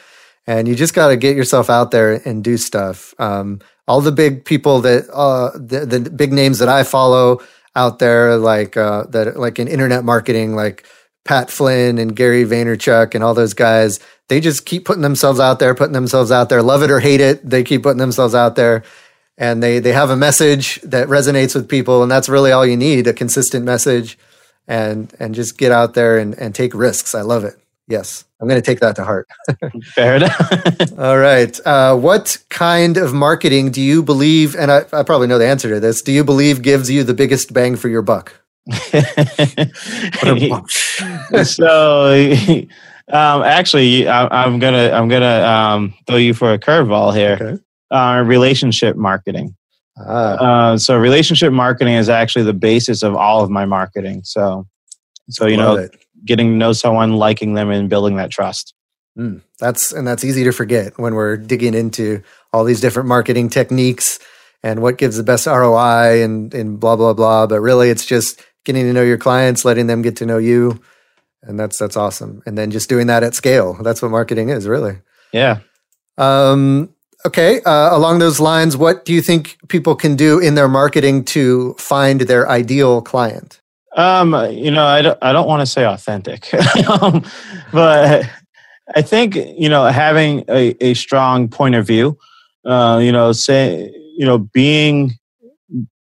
[0.47, 3.15] and you just got to get yourself out there and do stuff.
[3.19, 7.41] Um, all the big people that uh, the, the big names that I follow
[7.77, 10.85] out there, like uh, that, like in internet marketing, like
[11.27, 15.59] Pat Flynn and Gary Vaynerchuk and all those guys, they just keep putting themselves out
[15.59, 17.49] there, putting themselves out there, love it or hate it.
[17.49, 18.83] They keep putting themselves out there
[19.39, 22.03] and they, they have a message that resonates with people.
[22.03, 24.19] And that's really all you need, a consistent message
[24.67, 27.15] and, and just get out there and, and take risks.
[27.15, 27.59] I love it.
[27.89, 28.25] Yes.
[28.41, 29.29] I'm going to take that to heart.
[29.95, 30.99] Fair enough.
[30.99, 31.59] all right.
[31.65, 35.69] Uh, what kind of marketing do you believe, and I, I probably know the answer
[35.71, 38.35] to this, do you believe gives you the biggest bang for your buck?
[41.45, 42.13] so
[43.13, 47.63] um, actually I, am gonna i'm gonna um, throw you for a curveball here okay.
[47.93, 49.55] uh, relationship marketing
[49.99, 50.73] ah.
[50.73, 54.67] uh, so relationship marketing is actually the basis of all of my marketing so
[55.31, 56.05] so you Love know it.
[56.25, 58.75] getting to know someone liking them and building that trust
[59.17, 62.21] mm, that's and that's easy to forget when we're digging into
[62.53, 64.19] all these different marketing techniques
[64.67, 67.47] and what gives the best ROI and, and blah blah blah.
[67.47, 70.83] But really, it's just getting to know your clients, letting them get to know you,
[71.43, 72.43] and that's that's awesome.
[72.45, 73.75] And then just doing that at scale.
[73.83, 74.99] That's what marketing is, really.
[75.33, 75.61] Yeah.
[76.19, 76.93] Um,
[77.25, 77.63] okay.
[77.63, 81.75] Uh, along those lines, what do you think people can do in their marketing to
[81.79, 83.61] find their ideal client?
[83.97, 86.53] Um, you know, I don't, I don't want to say authentic,
[87.01, 87.25] um,
[87.73, 88.29] but
[88.95, 92.19] I think you know having a, a strong point of view.
[92.65, 95.13] Uh, you know, say you know being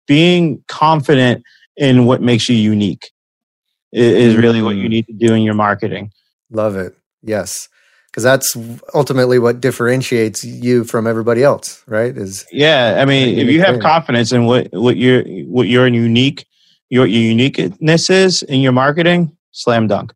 [0.07, 1.45] being confident
[1.79, 3.11] and what makes you unique
[3.93, 4.91] is really what you Mm.
[4.91, 6.11] need to do in your marketing.
[6.51, 6.95] Love it.
[7.23, 7.69] Yes.
[8.11, 8.57] Because that's
[8.95, 12.17] ultimately what differentiates you from everybody else, right?
[12.17, 13.83] Is Yeah, I mean, if you have thing.
[13.83, 16.47] confidence in what what your what your unique
[16.91, 20.13] your your uniqueness is in your marketing, slam dunk.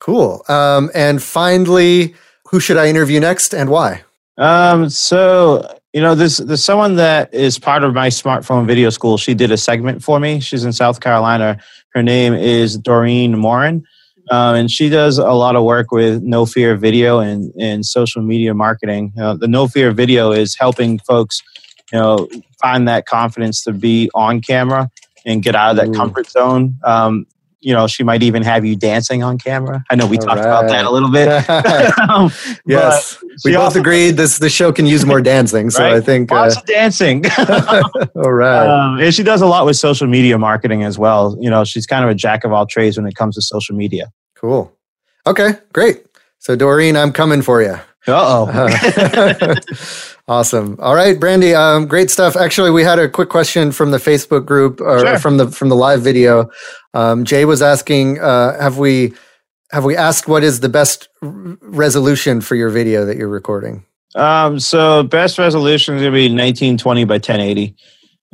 [0.00, 0.42] cool.
[0.48, 2.14] Um, and finally,
[2.50, 4.02] who should I interview next and why?
[4.38, 9.16] Um, so you know, there's there's someone that is part of my smartphone video school.
[9.16, 10.40] She did a segment for me.
[10.40, 11.58] She's in South Carolina.
[11.90, 13.84] Her name is Doreen Morin.
[14.28, 18.22] Um, and she does a lot of work with No Fear Video and, and social
[18.22, 19.12] media marketing.
[19.20, 21.40] Uh, the No Fear Video is helping folks,
[21.92, 22.28] you know,
[22.60, 24.90] find that confidence to be on camera
[25.24, 25.92] and get out of that Ooh.
[25.92, 26.76] comfort zone.
[26.82, 27.26] Um,
[27.64, 29.82] you know, she might even have you dancing on camera.
[29.90, 31.28] I know we All talked about that a little bit.
[32.08, 32.30] Um,
[32.66, 33.18] yes.
[33.44, 35.70] We both also- agreed this the show can use more dancing.
[35.70, 36.04] So I Right?
[36.04, 37.24] think uh, Lots of dancing.
[38.16, 38.66] all right.
[38.66, 41.36] um, and she does a lot with social media marketing as well.
[41.40, 43.74] You know, she's kind of a jack of all trades when it comes to social
[43.74, 44.12] media.
[44.36, 44.70] cool.
[45.26, 46.04] Okay, great.
[46.38, 47.78] So Doreen, I'm coming for you.
[48.06, 49.54] Uh Uh,
[50.28, 50.76] awesome.
[50.80, 51.54] All right, Brandy.
[51.54, 52.36] Um, great stuff.
[52.36, 55.18] Actually, we had a quick question from the Facebook group or Sure.
[55.18, 56.50] from the from the live video.
[56.94, 59.12] Um, Jay was asking, uh, have we
[59.72, 63.84] have we asked what is the best resolution for your video that you're recording?
[64.16, 67.74] um, so best resolution is gonna be 1920 by 1080.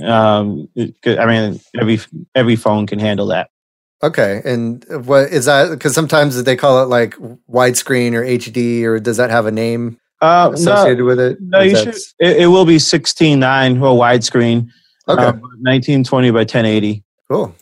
[0.05, 2.01] Um, I mean, every
[2.35, 3.51] every phone can handle that.
[4.03, 5.71] Okay, and what is that?
[5.71, 7.15] Because sometimes they call it like
[7.51, 11.39] widescreen or HD, or does that have a name Uh, no, associated with it?
[11.41, 11.95] no, you should.
[12.19, 14.69] It, it will be 16:9 or widescreen.
[15.09, 17.03] Okay, Um, 1920 by 1080.
[17.31, 17.55] cool.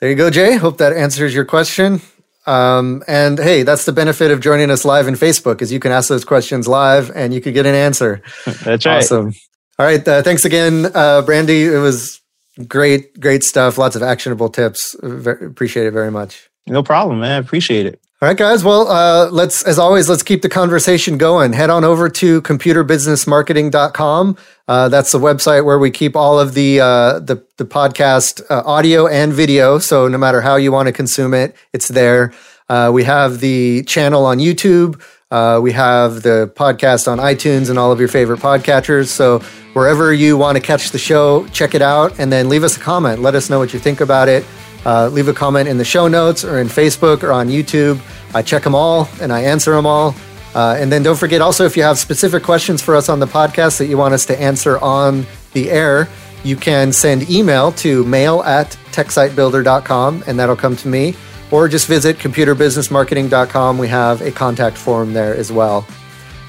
[0.00, 0.56] There you go, Jay.
[0.56, 2.00] Hope that answers your question.
[2.46, 5.92] Um, and hey, that's the benefit of joining us live in Facebook, is you can
[5.92, 8.20] ask those questions live and you could get an answer.
[8.64, 8.98] That's right.
[8.98, 9.32] Awesome.
[9.78, 10.06] All right.
[10.06, 11.64] Uh, thanks again, uh, Brandy.
[11.64, 12.20] It was
[12.68, 13.78] great, great stuff.
[13.78, 14.94] Lots of actionable tips.
[15.02, 16.50] Ve- appreciate it very much.
[16.66, 17.32] No problem, man.
[17.32, 17.98] I appreciate it.
[18.24, 18.64] All right, guys.
[18.64, 21.52] Well, uh, let's, as always, let's keep the conversation going.
[21.52, 24.38] Head on over to computerbusinessmarketing.com.
[24.66, 28.62] Uh, that's the website where we keep all of the uh, the, the podcast uh,
[28.64, 29.78] audio and video.
[29.78, 32.32] So no matter how you want to consume it, it's there.
[32.70, 35.02] Uh, we have the channel on YouTube.
[35.30, 39.08] Uh, we have the podcast on iTunes and all of your favorite podcatchers.
[39.08, 39.40] So
[39.74, 42.80] wherever you want to catch the show, check it out and then leave us a
[42.80, 43.20] comment.
[43.20, 44.46] Let us know what you think about it.
[44.84, 48.00] Uh, leave a comment in the show notes or in Facebook or on YouTube.
[48.34, 50.14] I check them all and I answer them all.
[50.54, 53.26] Uh, and then don't forget also, if you have specific questions for us on the
[53.26, 56.08] podcast that you want us to answer on the air,
[56.44, 61.16] you can send email to mail at techsitebuilder.com and that'll come to me.
[61.50, 63.78] Or just visit computerbusinessmarketing.com.
[63.78, 65.86] We have a contact form there as well.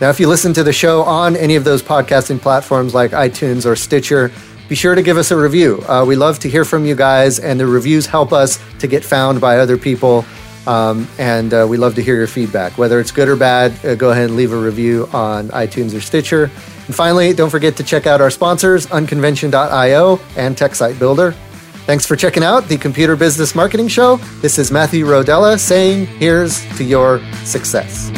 [0.02, 3.66] Now, if you listen to the show on any of those podcasting platforms like iTunes
[3.66, 4.32] or Stitcher,
[4.68, 5.84] be sure to give us a review.
[5.88, 9.04] Uh, we love to hear from you guys, and the reviews help us to get
[9.04, 10.26] found by other people.
[10.68, 12.78] Um, and uh, we love to hear your feedback.
[12.78, 16.02] Whether it's good or bad, uh, go ahead and leave a review on iTunes or
[16.02, 16.46] Stitcher.
[16.88, 21.34] And finally, don't forget to check out our sponsors, Unconvention.io and TechSite Builder.
[21.86, 24.16] Thanks for checking out the Computer Business Marketing Show.
[24.42, 28.10] This is Matthew Rodela saying, here's to your success.